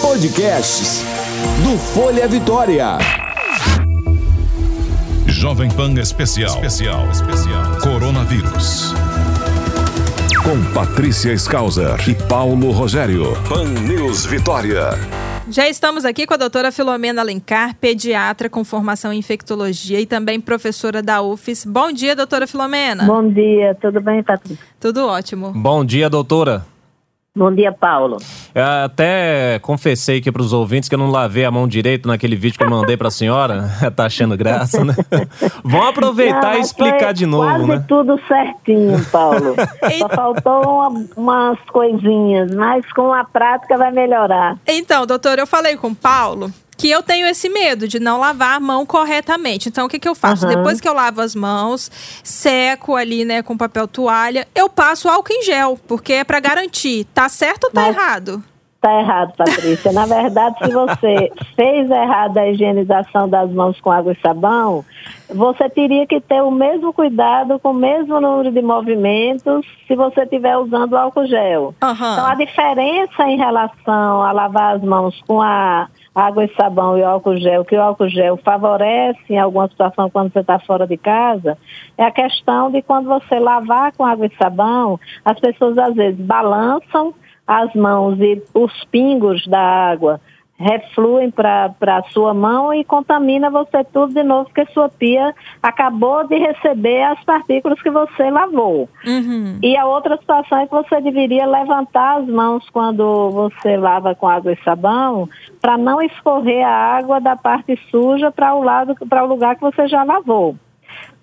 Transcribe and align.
Podcasts 0.00 1.02
do 1.64 1.76
Folha 1.76 2.28
Vitória. 2.28 2.98
Jovem 5.26 5.68
Pan 5.68 5.92
Especial. 5.94 6.54
Especial. 6.54 7.10
Especial. 7.10 7.80
Coronavírus. 7.82 8.94
Com 10.44 10.72
Patrícia 10.72 11.32
Skauser 11.32 11.96
e 12.08 12.14
Paulo 12.14 12.70
Rogério. 12.70 13.24
Pan 13.48 13.64
News 13.64 14.24
Vitória. 14.24 14.90
Já 15.50 15.68
estamos 15.68 16.04
aqui 16.04 16.26
com 16.26 16.34
a 16.34 16.36
doutora 16.36 16.70
Filomena 16.70 17.20
Alencar, 17.22 17.74
pediatra 17.74 18.48
com 18.48 18.64
formação 18.64 19.12
em 19.12 19.18
infectologia 19.18 20.00
e 20.00 20.06
também 20.06 20.40
professora 20.40 21.02
da 21.02 21.22
UFES. 21.22 21.64
Bom 21.64 21.90
dia, 21.90 22.14
doutora 22.14 22.46
Filomena. 22.46 23.04
Bom 23.04 23.28
dia, 23.28 23.76
tudo 23.80 24.00
bem, 24.00 24.22
Patrícia? 24.22 24.64
Tudo 24.78 25.08
ótimo. 25.08 25.50
Bom 25.52 25.84
dia, 25.84 26.08
doutora. 26.08 26.64
Bom 27.36 27.52
dia, 27.52 27.70
Paulo. 27.70 28.16
Eu 28.54 28.64
até 28.64 29.58
confessei 29.58 30.20
aqui 30.20 30.32
para 30.32 30.40
os 30.40 30.54
ouvintes 30.54 30.88
que 30.88 30.94
eu 30.94 30.98
não 30.98 31.10
lavei 31.10 31.44
a 31.44 31.50
mão 31.50 31.68
direito 31.68 32.08
naquele 32.08 32.34
vídeo 32.34 32.56
que 32.56 32.64
eu 32.64 32.70
mandei 32.70 32.96
para 32.96 33.08
a 33.08 33.10
senhora. 33.10 33.68
tá 33.94 34.06
achando 34.06 34.34
graça, 34.38 34.82
né? 34.82 34.94
Vamos 35.62 35.88
aproveitar 35.88 36.52
não, 36.52 36.58
e 36.58 36.60
explicar 36.62 37.12
de 37.12 37.26
novo, 37.26 37.44
quase 37.44 37.66
né? 37.66 37.84
tudo 37.86 38.18
certinho, 38.26 39.04
Paulo. 39.12 39.54
Só 39.98 40.08
faltou 40.08 40.62
uma, 40.62 41.06
umas 41.14 41.58
coisinhas, 41.70 42.54
mas 42.54 42.90
com 42.94 43.12
a 43.12 43.22
prática 43.22 43.76
vai 43.76 43.90
melhorar. 43.90 44.56
Então, 44.66 45.06
doutor, 45.06 45.38
eu 45.38 45.46
falei 45.46 45.76
com 45.76 45.88
o 45.88 45.94
Paulo 45.94 46.50
que 46.76 46.90
eu 46.90 47.02
tenho 47.02 47.26
esse 47.26 47.48
medo 47.48 47.88
de 47.88 47.98
não 47.98 48.18
lavar 48.18 48.56
a 48.56 48.60
mão 48.60 48.84
corretamente. 48.84 49.68
Então, 49.68 49.86
o 49.86 49.88
que, 49.88 49.98
que 49.98 50.08
eu 50.08 50.14
faço? 50.14 50.46
Uhum. 50.46 50.54
Depois 50.54 50.80
que 50.80 50.88
eu 50.88 50.94
lavo 50.94 51.20
as 51.20 51.34
mãos, 51.34 51.90
seco 52.22 52.94
ali, 52.96 53.24
né, 53.24 53.42
com 53.42 53.56
papel 53.56 53.88
toalha, 53.88 54.46
eu 54.54 54.68
passo 54.68 55.08
álcool 55.08 55.32
em 55.32 55.42
gel, 55.42 55.78
porque 55.86 56.12
é 56.12 56.24
para 56.24 56.40
garantir. 56.40 57.04
Tá 57.14 57.28
certo 57.28 57.64
ou 57.64 57.70
tá 57.70 57.82
Mas... 57.82 57.96
errado? 57.96 58.42
Tá 58.86 59.00
errado, 59.00 59.32
Patrícia. 59.36 59.90
Na 59.90 60.06
verdade, 60.06 60.58
se 60.64 60.70
você 60.70 61.32
fez 61.56 61.90
errado 61.90 62.38
a 62.38 62.48
higienização 62.48 63.28
das 63.28 63.50
mãos 63.50 63.80
com 63.80 63.90
água 63.90 64.12
e 64.12 64.20
sabão, 64.20 64.84
você 65.28 65.68
teria 65.68 66.06
que 66.06 66.20
ter 66.20 66.40
o 66.40 66.52
mesmo 66.52 66.92
cuidado 66.92 67.58
com 67.58 67.70
o 67.70 67.74
mesmo 67.74 68.20
número 68.20 68.52
de 68.52 68.62
movimentos 68.62 69.66
se 69.88 69.96
você 69.96 70.22
estiver 70.22 70.56
usando 70.58 70.96
álcool 70.96 71.26
gel. 71.26 71.74
Uhum. 71.82 71.92
Então, 71.92 72.26
a 72.26 72.34
diferença 72.36 73.24
em 73.24 73.36
relação 73.36 74.22
a 74.22 74.30
lavar 74.30 74.76
as 74.76 74.82
mãos 74.82 75.20
com 75.26 75.42
a 75.42 75.88
água 76.16 76.44
e 76.46 76.54
sabão 76.54 76.96
e 76.96 77.02
álcool 77.02 77.36
gel, 77.36 77.62
que 77.62 77.76
o 77.76 77.82
álcool 77.82 78.08
gel 78.08 78.38
favorece 78.38 79.20
em 79.28 79.38
alguma 79.38 79.68
situação 79.68 80.08
quando 80.08 80.32
você 80.32 80.40
está 80.40 80.58
fora 80.58 80.86
de 80.86 80.96
casa, 80.96 81.58
é 81.98 82.04
a 82.04 82.10
questão 82.10 82.70
de 82.70 82.80
quando 82.80 83.06
você 83.06 83.38
lavar 83.38 83.92
com 83.92 84.02
água 84.02 84.24
e 84.24 84.36
sabão, 84.36 84.98
as 85.22 85.38
pessoas 85.38 85.76
às 85.76 85.94
vezes 85.94 86.18
balançam 86.18 87.12
as 87.46 87.72
mãos 87.74 88.18
e 88.18 88.42
os 88.54 88.72
pingos 88.86 89.46
da 89.46 89.60
água 89.60 90.18
refluem 90.58 91.30
para 91.30 91.74
a 91.86 92.02
sua 92.04 92.32
mão 92.32 92.72
e 92.72 92.82
contamina 92.82 93.50
você 93.50 93.84
tudo 93.84 94.14
de 94.14 94.22
novo, 94.22 94.46
porque 94.46 94.66
sua 94.72 94.88
pia 94.88 95.34
acabou 95.62 96.26
de 96.26 96.36
receber 96.36 97.02
as 97.02 97.22
partículas 97.24 97.80
que 97.82 97.90
você 97.90 98.30
lavou. 98.30 98.88
Uhum. 99.06 99.58
E 99.62 99.76
a 99.76 99.84
outra 99.84 100.16
situação 100.16 100.58
é 100.58 100.66
que 100.66 100.72
você 100.72 101.00
deveria 101.00 101.46
levantar 101.46 102.20
as 102.20 102.26
mãos 102.26 102.68
quando 102.70 103.30
você 103.30 103.76
lava 103.76 104.14
com 104.14 104.26
água 104.26 104.52
e 104.52 104.64
sabão, 104.64 105.28
para 105.60 105.76
não 105.76 106.00
escorrer 106.00 106.66
a 106.66 106.96
água 106.96 107.20
da 107.20 107.36
parte 107.36 107.78
suja 107.90 108.30
para 108.30 108.54
o 108.54 108.62
lado 108.62 108.94
para 109.08 109.24
o 109.24 109.28
lugar 109.28 109.56
que 109.56 109.60
você 109.60 109.86
já 109.86 110.02
lavou. 110.02 110.56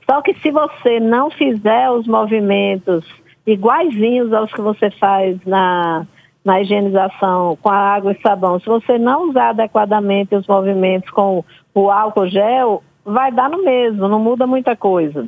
Só 0.09 0.22
que 0.22 0.34
se 0.36 0.52
você 0.52 1.00
não 1.00 1.31
fizer 1.31 1.90
os 1.90 2.06
movimentos 2.08 3.06
iguaizinhos 3.47 4.31
aos 4.31 4.52
que 4.53 4.62
você 4.62 4.92
faz 4.92 5.38
na 5.45 6.06
na 6.44 6.61
higienização 6.61 7.58
com 7.61 7.69
a 7.69 7.77
água 7.77 8.11
e 8.11 8.22
sabão, 8.22 8.59
se 8.59 8.66
você 8.66 8.97
não 8.97 9.30
usar 9.30 9.49
adequadamente 9.49 10.36
os 10.36 10.45
movimentos 10.45 11.09
com 11.09 11.44
o 11.73 11.89
álcool 11.89 12.27
gel, 12.27 12.83
vai 13.05 13.31
dar 13.31 13.50
no 13.50 13.63
mesmo, 13.63 14.08
não 14.08 14.19
muda 14.19 14.45
muita 14.45 14.75
coisa. 14.75 15.27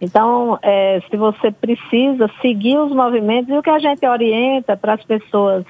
Então, 0.00 0.58
é, 0.62 1.00
se 1.10 1.16
você 1.16 1.50
precisa 1.50 2.30
seguir 2.40 2.78
os 2.78 2.92
movimentos, 2.92 3.50
e 3.50 3.58
o 3.58 3.62
que 3.62 3.70
a 3.70 3.78
gente 3.78 4.06
orienta 4.06 4.76
para 4.76 4.94
as 4.94 5.04
pessoas 5.04 5.64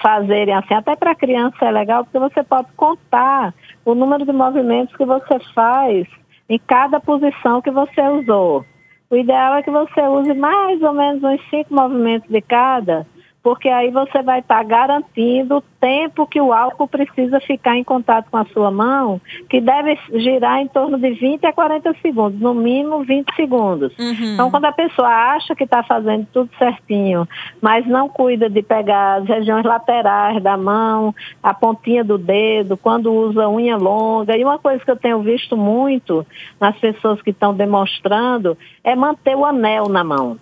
fazerem 0.00 0.54
assim, 0.54 0.74
até 0.74 0.94
para 0.96 1.14
criança 1.14 1.64
é 1.64 1.70
legal, 1.70 2.04
porque 2.04 2.18
você 2.18 2.42
pode 2.42 2.68
contar 2.76 3.54
o 3.84 3.94
número 3.94 4.24
de 4.24 4.32
movimentos 4.32 4.96
que 4.96 5.04
você 5.04 5.38
faz 5.54 6.06
em 6.48 6.58
cada 6.58 7.00
posição 7.00 7.60
que 7.60 7.70
você 7.70 8.00
usou. 8.08 8.64
O 9.10 9.16
ideal 9.16 9.54
é 9.54 9.62
que 9.62 9.70
você 9.70 10.02
use 10.02 10.34
mais 10.34 10.82
ou 10.82 10.92
menos 10.92 11.22
uns 11.22 11.40
cinco 11.48 11.74
movimentos 11.74 12.28
de 12.28 12.40
cada, 12.40 13.06
porque 13.42 13.68
aí 13.68 13.90
você 13.90 14.22
vai 14.22 14.40
estar 14.40 14.58
tá 14.58 14.62
garantindo 14.62 15.58
o 15.58 15.62
tempo 15.80 16.26
que 16.26 16.40
o 16.40 16.52
álcool 16.52 16.88
precisa 16.88 17.40
ficar 17.40 17.76
em 17.76 17.84
contato 17.84 18.30
com 18.30 18.36
a 18.36 18.44
sua 18.46 18.70
mão, 18.70 19.20
que 19.48 19.60
deve 19.60 19.96
girar 20.14 20.60
em 20.60 20.66
torno 20.66 20.98
de 20.98 21.10
20 21.10 21.46
a 21.46 21.52
40 21.52 21.94
segundos, 22.02 22.40
no 22.40 22.52
mínimo 22.52 23.04
20 23.04 23.34
segundos. 23.36 23.96
Uhum. 23.98 24.34
Então, 24.34 24.50
quando 24.50 24.64
a 24.64 24.72
pessoa 24.72 25.08
acha 25.08 25.54
que 25.54 25.64
está 25.64 25.82
fazendo 25.82 26.26
tudo 26.32 26.50
certinho, 26.58 27.28
mas 27.60 27.86
não 27.86 28.08
cuida 28.08 28.50
de 28.50 28.62
pegar 28.62 29.22
as 29.22 29.28
regiões 29.28 29.64
laterais 29.64 30.42
da 30.42 30.56
mão, 30.56 31.14
a 31.42 31.54
pontinha 31.54 32.02
do 32.02 32.18
dedo, 32.18 32.76
quando 32.76 33.12
usa 33.12 33.48
unha 33.48 33.76
longa, 33.76 34.36
e 34.36 34.44
uma 34.44 34.58
coisa 34.58 34.84
que 34.84 34.90
eu 34.90 34.96
tenho 34.96 35.20
visto 35.20 35.56
muito 35.56 36.26
nas 36.60 36.76
pessoas 36.78 37.22
que 37.22 37.30
estão 37.30 37.54
demonstrando 37.54 38.58
é 38.82 38.96
manter 38.96 39.36
o 39.36 39.44
anel 39.44 39.88
na 39.88 40.02
mão. 40.02 40.38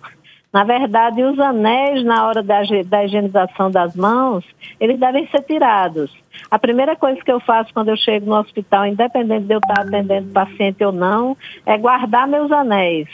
Na 0.57 0.63
verdade, 0.63 1.21
os 1.21 1.39
anéis, 1.39 2.03
na 2.03 2.25
hora 2.25 2.41
da, 2.41 2.63
da 2.87 3.05
higienização 3.05 3.69
das 3.69 3.95
mãos, 3.95 4.43
eles 4.79 4.99
devem 4.99 5.27
ser 5.27 5.43
tirados. 5.43 6.11
A 6.49 6.57
primeira 6.57 6.95
coisa 6.95 7.21
que 7.23 7.31
eu 7.31 7.39
faço 7.39 7.71
quando 7.71 7.89
eu 7.89 7.95
chego 7.95 8.25
no 8.25 8.39
hospital, 8.39 8.87
independente 8.87 9.45
de 9.45 9.53
eu 9.53 9.59
estar 9.59 9.81
atendendo 9.81 10.31
paciente 10.31 10.83
ou 10.83 10.91
não, 10.91 11.37
é 11.63 11.77
guardar 11.77 12.27
meus 12.27 12.51
anéis 12.51 13.07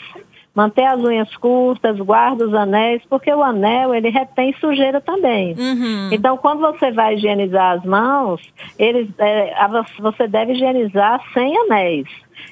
manter 0.54 0.84
as 0.84 1.00
unhas 1.00 1.36
curtas, 1.36 1.98
guarda 1.98 2.46
os 2.46 2.54
anéis, 2.54 3.02
porque 3.10 3.32
o 3.34 3.42
anel 3.42 3.92
ele 3.92 4.08
retém 4.08 4.54
sujeira 4.60 5.00
também. 5.00 5.52
Uhum. 5.58 6.10
Então, 6.12 6.36
quando 6.36 6.60
você 6.60 6.92
vai 6.92 7.14
higienizar 7.14 7.72
as 7.72 7.84
mãos, 7.84 8.40
é, 8.78 8.92
você 9.98 10.28
deve 10.28 10.52
higienizar 10.52 11.20
sem 11.34 11.58
anéis. 11.58 12.06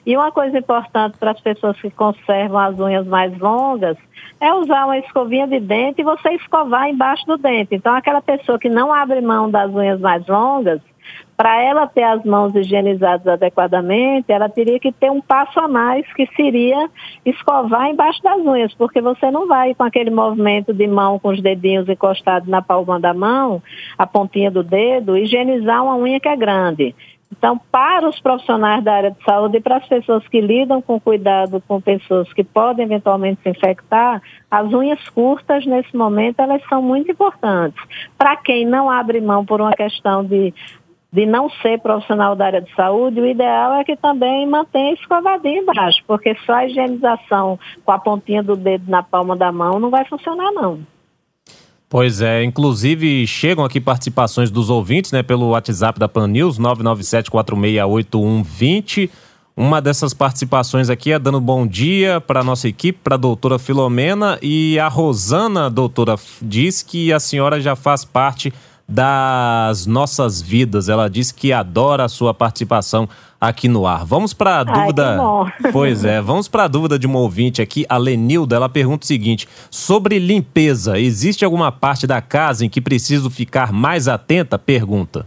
E 0.05 0.17
uma 0.17 0.33
coisa 0.33 0.59
importante 0.59 1.17
para 1.19 1.31
as 1.31 1.41
pessoas 1.41 1.81
que 1.81 1.91
conservam 1.91 2.59
as 2.59 2.79
unhas 2.79 3.07
mais 3.07 3.37
longas 3.39 3.97
é 4.41 4.53
usar 4.53 4.87
uma 4.87 4.99
escovinha 4.99 5.47
de 5.47 5.61
dente 5.61 6.01
e 6.01 6.05
você 6.05 6.31
escovar 6.31 6.89
embaixo 6.89 7.25
do 7.27 7.37
dente. 7.37 7.75
Então, 7.75 7.95
aquela 7.95 8.21
pessoa 8.21 8.59
que 8.59 8.69
não 8.69 8.93
abre 8.93 9.21
mão 9.21 9.51
das 9.51 9.73
unhas 9.73 10.01
mais 10.01 10.27
longas, 10.27 10.81
para 11.37 11.61
ela 11.61 11.87
ter 11.87 12.05
as 12.05 12.25
mãos 12.25 12.55
higienizadas 12.55 13.27
adequadamente, 13.27 14.31
ela 14.31 14.49
teria 14.49 14.79
que 14.79 14.93
ter 14.93 15.11
um 15.11 15.21
passo 15.21 15.59
a 15.59 15.67
mais, 15.67 16.07
que 16.15 16.27
seria 16.37 16.89
escovar 17.25 17.89
embaixo 17.89 18.23
das 18.23 18.39
unhas, 18.39 18.73
porque 18.75 19.01
você 19.01 19.31
não 19.31 19.47
vai 19.47 19.75
com 19.75 19.83
aquele 19.83 20.11
movimento 20.11 20.73
de 20.73 20.87
mão 20.87 21.19
com 21.19 21.31
os 21.31 21.43
dedinhos 21.43 21.89
encostados 21.89 22.49
na 22.49 22.63
palma 22.63 23.01
da 23.01 23.13
mão, 23.13 23.63
a 23.99 24.07
pontinha 24.07 24.51
do 24.51 24.63
dedo, 24.63 25.17
higienizar 25.17 25.83
uma 25.83 25.97
unha 25.97 26.21
que 26.21 26.29
é 26.29 26.37
grande. 26.37 26.95
Então, 27.33 27.59
para 27.71 28.07
os 28.07 28.21
profissionais 28.21 28.85
da 28.85 28.93
área 28.93 29.11
de 29.11 29.25
saúde 29.25 29.57
e 29.57 29.61
para 29.61 29.79
as 29.79 29.89
pessoas 29.89 30.27
que 30.29 30.41
lidam 30.41 30.83
com 30.83 31.01
cuidado 31.01 31.63
com 31.67 31.81
pessoas 31.81 32.31
que 32.35 32.45
podem 32.45 32.85
eventualmente 32.85 33.41
se 33.43 33.49
infectar, 33.49 34.23
as 34.51 34.71
unhas 34.73 35.09
curtas, 35.09 35.65
nesse 35.65 35.97
momento, 35.97 36.41
elas 36.41 36.63
são 36.69 36.83
muito 36.83 37.11
importantes. 37.11 37.83
Para 38.19 38.37
quem 38.37 38.67
não 38.67 38.91
abre 38.91 39.21
mão 39.21 39.47
por 39.47 39.61
uma 39.61 39.73
questão 39.73 40.23
de 40.23 40.53
de 41.13 41.27
não 41.27 41.51
ser 41.61 41.79
profissional 41.79 42.35
da 42.35 42.47
área 42.47 42.63
de 42.63 42.75
saúde, 42.75 43.21
o 43.21 43.27
ideal 43.27 43.75
é 43.75 43.85
que 43.85 43.95
também 43.97 44.47
mantenha 44.47 44.95
escovadinho 44.95 45.61
embaixo, 45.61 46.03
porque 46.07 46.35
só 46.47 46.55
a 46.55 46.67
higienização 46.67 47.59
com 47.85 47.93
a 47.93 47.99
pontinha 47.99 48.43
do 48.43 48.57
dedo 48.57 48.91
na 48.91 49.03
palma 49.03 49.37
da 49.37 49.53
mão 49.53 49.79
não 49.79 49.91
vai 49.91 50.07
funcionar, 50.07 50.51
não. 50.53 50.81
Pois 51.93 52.21
é, 52.23 52.43
inclusive 52.43 53.27
chegam 53.27 53.67
aqui 53.67 53.79
participações 53.79 54.51
dos 54.51 54.71
ouvintes, 54.71 55.13
né, 55.13 55.23
pelo 55.23 55.51
WhatsApp 55.51 56.01
da 56.01 56.09
Pan 56.09 56.27
News, 56.27 56.59
997468120. 56.59 59.11
Uma 59.55 59.79
dessas 59.79 60.15
participações 60.15 60.89
aqui 60.89 61.13
é 61.13 61.19
dando 61.19 61.39
bom 61.39 61.67
dia 61.67 62.19
para 62.19 62.41
a 62.41 62.43
nossa 62.43 62.67
equipe, 62.67 62.99
para 63.05 63.17
a 63.17 63.19
doutora 63.19 63.59
Filomena. 63.59 64.39
E 64.41 64.79
a 64.79 64.89
Rosana, 64.89 65.69
doutora, 65.69 66.15
diz 66.41 66.83
que 66.83 67.13
a 67.13 67.21
senhora 67.21 67.61
já 67.61 67.77
faz 67.77 68.07
parte 68.07 68.55
das 68.89 69.85
nossas 69.85 70.41
vidas. 70.41 70.89
Ela 70.89 71.11
diz 71.11 71.31
que 71.31 71.53
adora 71.53 72.07
a 72.07 72.09
sua 72.09 72.33
participação 72.33 73.07
aqui 73.43 73.67
no 73.67 73.85
ar. 73.89 74.05
Vamos 74.05 74.33
para 74.33 74.61
a 74.61 74.65
dúvida. 74.65 75.19
Ai, 75.21 75.73
pois 75.75 76.05
é, 76.05 76.21
vamos 76.21 76.47
para 76.47 76.65
a 76.65 76.69
dúvida 76.69 76.97
de 76.97 77.09
uma 77.09 77.19
ouvinte 77.19 77.61
aqui, 77.61 77.85
a 77.89 77.97
Lenilda. 77.97 78.55
Ela 78.55 78.69
pergunta 78.69 79.03
o 79.03 79.07
seguinte: 79.07 79.49
sobre 79.69 80.21
limpeza, 80.21 80.99
existe 80.99 81.45
alguma 81.45 81.73
parte 81.73 82.07
da 82.07 82.23
casa 82.23 82.65
em 82.65 82.69
que 82.69 82.81
preciso 82.81 83.29
ficar 83.29 83.73
mais 83.73 84.07
atenta? 84.07 84.57
Pergunta. 84.57 85.27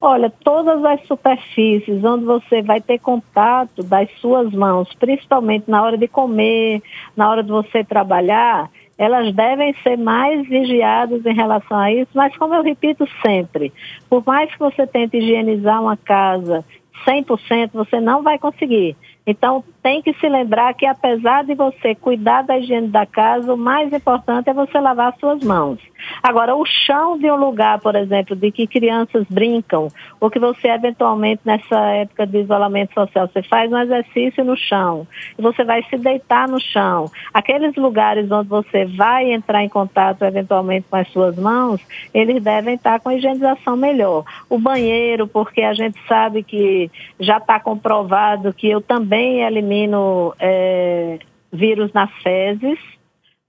Olha, 0.00 0.32
todas 0.42 0.84
as 0.84 1.06
superfícies 1.06 2.02
onde 2.02 2.24
você 2.24 2.60
vai 2.60 2.80
ter 2.80 2.98
contato 2.98 3.84
das 3.84 4.08
suas 4.20 4.52
mãos, 4.52 4.88
principalmente 4.98 5.70
na 5.70 5.80
hora 5.80 5.96
de 5.96 6.08
comer, 6.08 6.82
na 7.16 7.30
hora 7.30 7.42
de 7.42 7.50
você 7.50 7.84
trabalhar, 7.84 8.68
elas 8.98 9.32
devem 9.32 9.72
ser 9.82 9.96
mais 9.96 10.46
vigiadas 10.48 11.24
em 11.24 11.34
relação 11.34 11.78
a 11.78 11.92
isso, 11.92 12.10
mas 12.14 12.36
como 12.36 12.52
eu 12.52 12.64
repito 12.64 13.06
sempre, 13.24 13.72
por 14.10 14.24
mais 14.26 14.52
que 14.52 14.58
você 14.58 14.86
tente 14.88 15.16
higienizar 15.16 15.80
uma 15.80 15.96
casa 15.96 16.64
100%, 17.06 17.70
você 17.72 18.00
não 18.00 18.22
vai 18.22 18.38
conseguir. 18.38 18.96
Então, 19.26 19.62
tem 19.82 20.02
que 20.02 20.12
se 20.14 20.28
lembrar 20.28 20.74
que, 20.74 20.84
apesar 20.84 21.44
de 21.44 21.54
você 21.54 21.94
cuidar 21.94 22.42
da 22.42 22.58
higiene 22.58 22.88
da 22.88 23.06
casa, 23.06 23.54
o 23.54 23.56
mais 23.56 23.92
importante 23.92 24.50
é 24.50 24.54
você 24.54 24.78
lavar 24.80 25.14
suas 25.18 25.42
mãos. 25.44 25.78
Agora, 26.20 26.56
o 26.56 26.64
chão 26.66 27.16
de 27.16 27.30
um 27.30 27.36
lugar, 27.36 27.80
por 27.80 27.94
exemplo, 27.94 28.34
de 28.34 28.50
que 28.50 28.66
crianças 28.66 29.24
brincam, 29.30 29.88
ou 30.20 30.28
que 30.28 30.40
você, 30.40 30.68
eventualmente, 30.68 31.42
nessa 31.44 31.78
época 31.90 32.26
de 32.26 32.38
isolamento 32.38 32.92
social, 32.94 33.28
você 33.28 33.42
faz 33.44 33.72
um 33.72 33.78
exercício 33.78 34.44
no 34.44 34.56
chão, 34.56 35.06
e 35.38 35.42
você 35.42 35.62
vai 35.62 35.84
se 35.84 35.96
deitar 35.96 36.48
no 36.48 36.60
chão. 36.60 37.08
Aqueles 37.32 37.76
lugares 37.76 38.30
onde 38.30 38.48
você 38.48 38.84
vai 38.84 39.32
entrar 39.32 39.62
em 39.62 39.68
contato, 39.68 40.24
eventualmente, 40.24 40.86
com 40.90 40.96
as 40.96 41.08
suas 41.12 41.36
mãos, 41.36 41.80
eles 42.12 42.42
devem 42.42 42.74
estar 42.74 42.98
com 42.98 43.08
a 43.08 43.14
higienização 43.14 43.76
melhor. 43.76 44.24
O 44.50 44.58
banheiro, 44.58 45.28
porque 45.28 45.62
a 45.62 45.74
gente 45.74 45.98
sabe 46.08 46.42
que 46.42 46.90
já 47.20 47.38
está 47.38 47.60
comprovado 47.60 48.52
que 48.52 48.68
eu 48.68 48.80
também 48.80 49.11
elimino 49.16 50.34
é, 50.38 51.18
vírus 51.52 51.92
nas 51.92 52.10
fezes, 52.22 52.78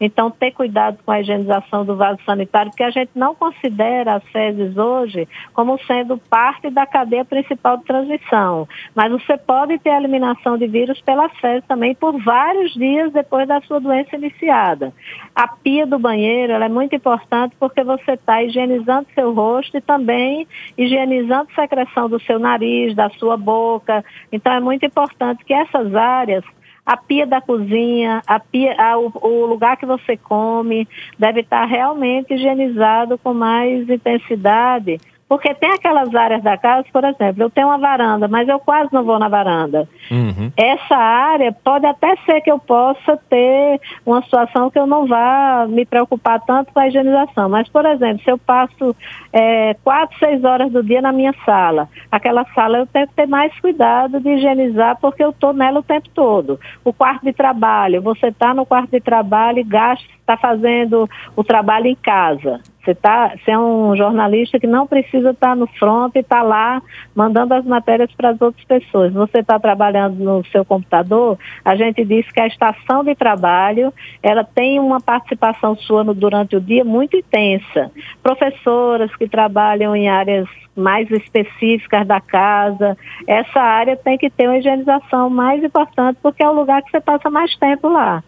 então, 0.06 0.30
ter 0.30 0.52
cuidado 0.52 0.98
com 1.06 1.12
a 1.12 1.22
higienização 1.22 1.86
do 1.86 1.96
vaso 1.96 2.20
sanitário, 2.26 2.72
porque 2.72 2.84
a 2.84 2.90
gente 2.90 3.12
não 3.16 3.34
considera 3.34 4.16
as 4.16 4.24
fezes 4.26 4.76
hoje 4.76 5.26
como 5.54 5.80
sendo 5.86 6.18
parte 6.18 6.70
da 6.70 6.86
cadeia 6.86 7.24
principal 7.24 7.78
de 7.78 7.86
transmissão. 7.86 8.68
Mas 8.94 9.10
você 9.14 9.38
pode 9.38 9.80
ter 9.80 9.92
a 9.92 9.98
eliminação 9.98 10.58
de 10.58 10.68
vírus 10.68 11.00
pelas 11.00 11.32
fezes 11.38 11.66
também 11.70 11.96
por 11.96 12.22
vários 12.22 12.74
dias 12.74 13.14
depois 13.14 13.48
da 13.48 13.62
sua 13.62 13.80
doença 13.80 14.18
iniciada. 14.18 14.92
A 15.34 15.48
pia 15.48 15.88
do 15.88 15.98
banheiro 15.98 16.52
é 16.52 16.68
muito 16.68 16.94
importante 16.94 17.56
porque 17.58 17.82
você 17.82 18.12
está 18.12 18.44
higienizando 18.44 19.08
seu 19.16 19.34
rosto 19.34 19.78
e 19.78 19.82
também 19.82 20.46
higienizando 20.78 21.48
a 21.50 21.62
secreção 21.62 22.10
do 22.10 22.20
seu 22.20 22.38
nariz, 22.38 22.94
da 22.94 23.10
sua 23.12 23.38
boca. 23.38 24.04
Então, 24.34 24.52
é 24.52 24.60
muito 24.60 24.86
importante 24.86 25.46
que 25.46 25.54
essas 25.54 25.96
áreas 25.96 26.44
a 26.86 26.98
pia 26.98 27.26
da 27.26 27.40
cozinha, 27.40 28.22
a 28.28 28.40
pia, 28.40 28.76
a, 28.78 28.98
o, 28.98 29.12
o, 29.22 29.46
lugar 29.46 29.78
que 29.78 29.86
você 29.86 30.18
come 30.18 30.88
deve 31.18 31.42
estar 31.42 31.66
realmente 31.66 32.34
higienizado 32.34 33.18
com 33.18 33.34
mais 33.34 33.90
intensidade 33.90 35.00
porque 35.34 35.52
tem 35.56 35.72
aquelas 35.72 36.14
áreas 36.14 36.44
da 36.44 36.56
casa, 36.60 36.86
por 36.94 37.04
exemplo, 37.04 37.42
eu 37.42 37.50
tenho 37.50 37.66
uma 37.66 37.80
varanda, 37.80 38.28
mas 38.28 38.48
eu 38.48 38.60
quase 38.60 38.94
não 38.94 39.04
vou 39.04 39.18
na 39.18 39.28
varanda. 39.28 39.90
Uhum. 40.12 40.52
Essa 40.56 40.96
área 40.96 41.52
pode 41.52 41.88
até 41.88 42.16
ser 42.18 42.40
que 42.42 42.52
eu 42.52 42.60
possa 42.60 43.18
ter 43.32 43.82
uma 44.06 44.22
situação 44.22 44.70
que 44.70 44.78
eu 44.78 44.86
não 44.86 45.08
vá 45.08 45.66
me 45.68 45.88
preocupar 45.88 46.40
tanto 46.42 46.72
com 46.72 46.80
a 46.80 46.88
higienização. 46.88 47.50
Mas, 47.50 47.68
por 47.68 47.84
exemplo, 47.84 48.24
se 48.24 48.30
eu 48.30 48.38
passo 48.38 48.96
é, 49.32 49.74
quatro, 49.84 50.16
seis 50.20 50.44
horas 50.44 50.72
do 50.72 50.84
dia 50.84 51.02
na 51.02 51.12
minha 51.12 51.34
sala, 51.44 51.90
aquela 52.12 52.46
sala 52.54 52.78
eu 52.78 52.86
tenho 52.86 53.08
que 53.08 53.16
ter 53.16 53.26
mais 53.26 53.60
cuidado 53.60 54.20
de 54.20 54.30
higienizar 54.36 55.00
porque 55.02 55.24
eu 55.24 55.32
estou 55.32 55.52
nela 55.52 55.80
o 55.80 55.84
tempo 55.84 56.10
todo. 56.14 56.60
O 56.86 56.94
quarto 56.94 57.24
de 57.24 57.34
trabalho, 57.34 58.04
você 58.04 58.28
está 58.28 58.54
no 58.54 58.68
quarto 58.68 58.92
de 58.92 59.02
trabalho 59.02 59.58
e 59.58 59.64
gasta, 59.64 60.06
está 60.20 60.38
fazendo 60.38 61.10
o 61.36 61.44
trabalho 61.44 61.88
em 61.88 61.96
casa. 61.96 62.62
Você, 62.84 62.94
tá, 62.94 63.34
é 63.48 63.58
um 63.58 63.96
jornalista 63.96 64.60
que 64.60 64.68
não 64.68 64.86
precisa 64.86 65.30
estar 65.30 65.56
no 65.56 65.68
front 65.68 66.14
e 66.16 66.20
estar 66.20 66.38
tá 66.38 66.44
lá 66.44 66.82
mandando 67.16 67.54
as 67.54 67.64
matérias 67.64 68.12
para 68.12 68.32
as 68.32 68.42
outras 68.42 68.66
pessoas. 68.66 69.14
Você 69.14 69.40
está 69.40 69.58
trabalhando 69.58 70.22
no 70.22 70.44
seu 70.48 70.66
computador, 70.66 71.38
a 71.64 71.76
gente 71.78 72.04
diz 72.04 72.30
que 72.32 72.42
a 72.42 72.48
estação 72.48 73.04
de 73.04 73.16
trabalho 73.16 73.94
ela 74.22 74.44
tem 74.44 74.82
uma 74.82 75.00
participação 75.00 75.78
sua 75.78 76.04
no, 76.04 76.14
durante 76.14 76.58
o 76.58 76.62
dia 76.62 76.84
muito 76.84 77.16
intensa. 77.16 77.90
Professoras 78.22 79.16
que 79.16 79.30
trabalham 79.30 79.96
em 79.96 80.10
áreas 80.10 80.48
mais 80.76 81.10
específicas 81.10 82.06
da 82.06 82.20
casa, 82.20 82.98
essa 83.26 83.62
área 83.62 83.96
tem 83.96 84.18
que 84.18 84.30
ter 84.30 84.48
uma 84.48 84.58
higienização 84.58 85.30
mais 85.30 85.64
importante 85.64 86.18
porque 86.22 86.44
é 86.44 86.50
o 86.50 86.54
lugar 86.54 86.82
que 86.82 86.92
você 86.92 87.00
passa 87.00 87.30
mais 87.30 87.56
tempo 87.56 87.88
lá. 87.88 88.24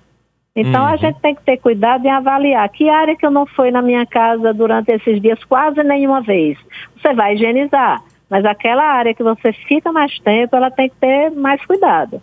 Então 0.56 0.84
uhum. 0.84 0.88
a 0.88 0.96
gente 0.96 1.20
tem 1.20 1.36
que 1.36 1.44
ter 1.44 1.58
cuidado 1.58 2.06
em 2.06 2.10
avaliar 2.10 2.68
que 2.70 2.90
área 2.90 3.16
que 3.16 3.26
eu 3.26 3.32
não 3.32 3.46
fui 3.46 3.72
na 3.72 3.82
minha 3.82 4.06
casa 4.06 4.54
durante 4.54 4.92
esses 4.92 5.22
dias 5.22 5.44
quase 5.44 5.84
nenhuma 5.84 6.22
vez. 6.22 6.58
Você 6.96 7.14
vai 7.14 7.34
higienizar, 7.34 8.02
mas 8.30 8.46
aquela 8.46 8.84
área 8.84 9.14
que 9.14 9.24
você 9.24 9.52
fica 9.52 9.92
mais 9.92 10.18
tempo, 10.20 10.56
ela 10.56 10.72
tem 10.72 10.90
que 10.90 10.96
ter 10.96 11.30
mais 11.32 11.64
cuidado. 11.66 12.22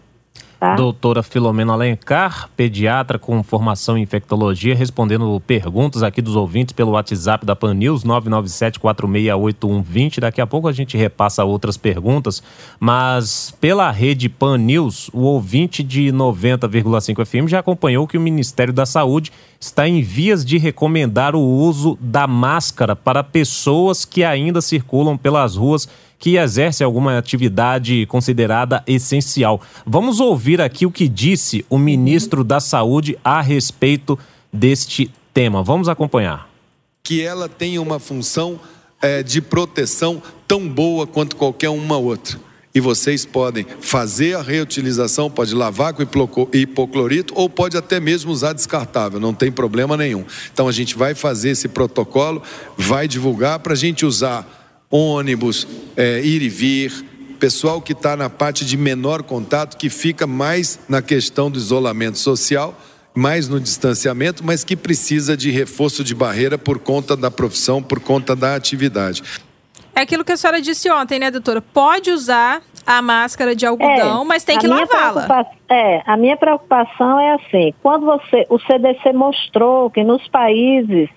Tá? 0.62 0.76
Doutora 0.76 1.24
Filomena 1.24 1.72
Alencar, 1.72 2.48
pediatra 2.56 3.18
com 3.18 3.42
formação 3.42 3.98
em 3.98 4.02
infectologia, 4.02 4.76
respondendo 4.76 5.42
perguntas 5.44 6.04
aqui 6.04 6.22
dos 6.22 6.36
ouvintes 6.36 6.72
pelo 6.72 6.92
WhatsApp 6.92 7.44
da 7.44 7.56
Pan 7.56 7.74
News, 7.74 8.04
997-468120. 8.04 10.20
Daqui 10.20 10.40
a 10.40 10.46
pouco 10.46 10.68
a 10.68 10.72
gente 10.72 10.96
repassa 10.96 11.42
outras 11.42 11.76
perguntas, 11.76 12.40
mas 12.78 13.52
pela 13.60 13.90
rede 13.90 14.28
Pan 14.28 14.56
News, 14.56 15.10
o 15.12 15.22
ouvinte 15.22 15.82
de 15.82 16.12
90,5 16.12 17.26
FM 17.26 17.50
já 17.50 17.58
acompanhou 17.58 18.06
que 18.06 18.16
o 18.16 18.20
Ministério 18.20 18.72
da 18.72 18.86
Saúde 18.86 19.32
está 19.58 19.88
em 19.88 20.00
vias 20.00 20.44
de 20.44 20.58
recomendar 20.58 21.34
o 21.34 21.40
uso 21.40 21.98
da 22.00 22.28
máscara 22.28 22.94
para 22.94 23.24
pessoas 23.24 24.04
que 24.04 24.22
ainda 24.22 24.60
circulam 24.60 25.18
pelas 25.18 25.56
ruas 25.56 25.88
que 26.22 26.36
exerce 26.36 26.84
alguma 26.84 27.18
atividade 27.18 28.06
considerada 28.06 28.80
essencial. 28.86 29.60
Vamos 29.84 30.20
ouvir 30.20 30.60
aqui 30.60 30.86
o 30.86 30.90
que 30.92 31.08
disse 31.08 31.66
o 31.68 31.76
ministro 31.76 32.44
da 32.44 32.60
Saúde 32.60 33.18
a 33.24 33.40
respeito 33.40 34.16
deste 34.52 35.10
tema. 35.34 35.64
Vamos 35.64 35.88
acompanhar. 35.88 36.48
Que 37.02 37.22
ela 37.22 37.48
tenha 37.48 37.82
uma 37.82 37.98
função 37.98 38.60
é, 39.02 39.20
de 39.20 39.42
proteção 39.42 40.22
tão 40.46 40.68
boa 40.68 41.08
quanto 41.08 41.34
qualquer 41.34 41.70
uma 41.70 41.96
outra. 41.96 42.38
E 42.72 42.78
vocês 42.78 43.26
podem 43.26 43.66
fazer 43.80 44.36
a 44.36 44.42
reutilização, 44.42 45.28
pode 45.28 45.56
lavar 45.56 45.92
com 45.92 46.02
hipoclorito 46.52 47.34
ou 47.36 47.50
pode 47.50 47.76
até 47.76 47.98
mesmo 47.98 48.30
usar 48.30 48.52
descartável, 48.52 49.18
não 49.18 49.34
tem 49.34 49.50
problema 49.50 49.96
nenhum. 49.96 50.24
Então 50.52 50.68
a 50.68 50.72
gente 50.72 50.96
vai 50.96 51.16
fazer 51.16 51.50
esse 51.50 51.66
protocolo, 51.66 52.40
vai 52.78 53.08
divulgar 53.08 53.58
para 53.58 53.72
a 53.72 53.76
gente 53.76 54.06
usar 54.06 54.61
ônibus, 54.92 55.66
é, 55.96 56.20
ir 56.20 56.42
e 56.42 56.48
vir, 56.50 57.04
pessoal 57.40 57.80
que 57.80 57.92
está 57.92 58.14
na 58.16 58.30
parte 58.30 58.64
de 58.64 58.76
menor 58.76 59.22
contato, 59.22 59.76
que 59.76 59.90
fica 59.90 60.26
mais 60.26 60.78
na 60.88 61.02
questão 61.02 61.50
do 61.50 61.58
isolamento 61.58 62.18
social, 62.18 62.74
mais 63.14 63.48
no 63.48 63.58
distanciamento, 63.58 64.44
mas 64.44 64.62
que 64.62 64.76
precisa 64.76 65.36
de 65.36 65.50
reforço 65.50 66.04
de 66.04 66.14
barreira 66.14 66.56
por 66.56 66.78
conta 66.78 67.16
da 67.16 67.30
profissão, 67.30 67.82
por 67.82 67.98
conta 67.98 68.36
da 68.36 68.54
atividade. 68.54 69.22
É 69.94 70.02
aquilo 70.02 70.24
que 70.24 70.32
a 70.32 70.36
senhora 70.36 70.60
disse 70.60 70.90
ontem, 70.90 71.18
né, 71.18 71.30
doutora? 71.30 71.60
Pode 71.60 72.10
usar 72.10 72.62
a 72.86 73.02
máscara 73.02 73.54
de 73.54 73.66
algodão, 73.66 74.22
é, 74.22 74.24
mas 74.24 74.44
tem 74.44 74.58
que 74.58 74.66
lavá-la. 74.66 75.46
É, 75.68 76.02
a 76.06 76.16
minha 76.16 76.36
preocupação 76.36 77.18
é 77.18 77.34
assim, 77.34 77.74
quando 77.82 78.06
você, 78.06 78.46
o 78.48 78.58
CDC 78.58 79.12
mostrou 79.12 79.90
que 79.90 80.02
nos 80.02 80.26
países 80.28 81.08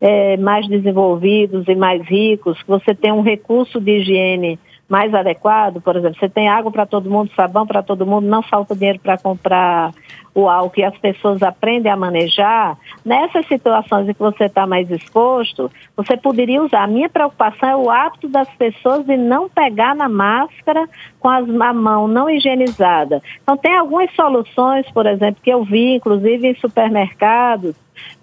é, 0.00 0.36
mais 0.36 0.66
desenvolvidos 0.68 1.66
e 1.68 1.74
mais 1.74 2.02
ricos, 2.06 2.60
que 2.62 2.68
você 2.68 2.94
tem 2.94 3.12
um 3.12 3.22
recurso 3.22 3.80
de 3.80 3.98
higiene 3.98 4.58
mais 4.88 5.12
adequado, 5.12 5.82
por 5.82 5.96
exemplo, 5.96 6.18
você 6.18 6.30
tem 6.30 6.48
água 6.48 6.72
para 6.72 6.86
todo 6.86 7.10
mundo, 7.10 7.30
sabão 7.36 7.66
para 7.66 7.82
todo 7.82 8.06
mundo, 8.06 8.26
não 8.26 8.42
falta 8.42 8.74
dinheiro 8.74 8.98
para 8.98 9.18
comprar 9.18 9.92
o 10.34 10.48
álcool 10.48 10.80
e 10.80 10.84
as 10.84 10.96
pessoas 10.96 11.42
aprendem 11.42 11.92
a 11.92 11.96
manejar, 11.96 12.78
nessas 13.04 13.46
situações 13.48 14.08
em 14.08 14.14
que 14.14 14.20
você 14.20 14.44
está 14.44 14.66
mais 14.66 14.90
exposto, 14.90 15.70
você 15.94 16.16
poderia 16.16 16.62
usar. 16.62 16.84
A 16.84 16.86
minha 16.86 17.08
preocupação 17.08 17.68
é 17.68 17.76
o 17.76 17.90
hábito 17.90 18.28
das 18.28 18.48
pessoas 18.54 19.04
de 19.04 19.16
não 19.16 19.48
pegar 19.48 19.94
na 19.94 20.08
máscara 20.08 20.88
com 21.20 21.28
as, 21.28 21.46
a 21.48 21.72
mão 21.74 22.08
não 22.08 22.30
higienizada. 22.30 23.20
Então, 23.42 23.58
tem 23.58 23.76
algumas 23.76 24.10
soluções, 24.14 24.90
por 24.92 25.06
exemplo, 25.06 25.42
que 25.42 25.50
eu 25.50 25.64
vi, 25.64 25.96
inclusive 25.96 26.48
em 26.48 26.54
supermercados, 26.54 27.76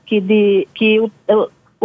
que, 0.05 0.19
de, 0.19 0.67
que 0.73 0.99
o, 0.99 1.11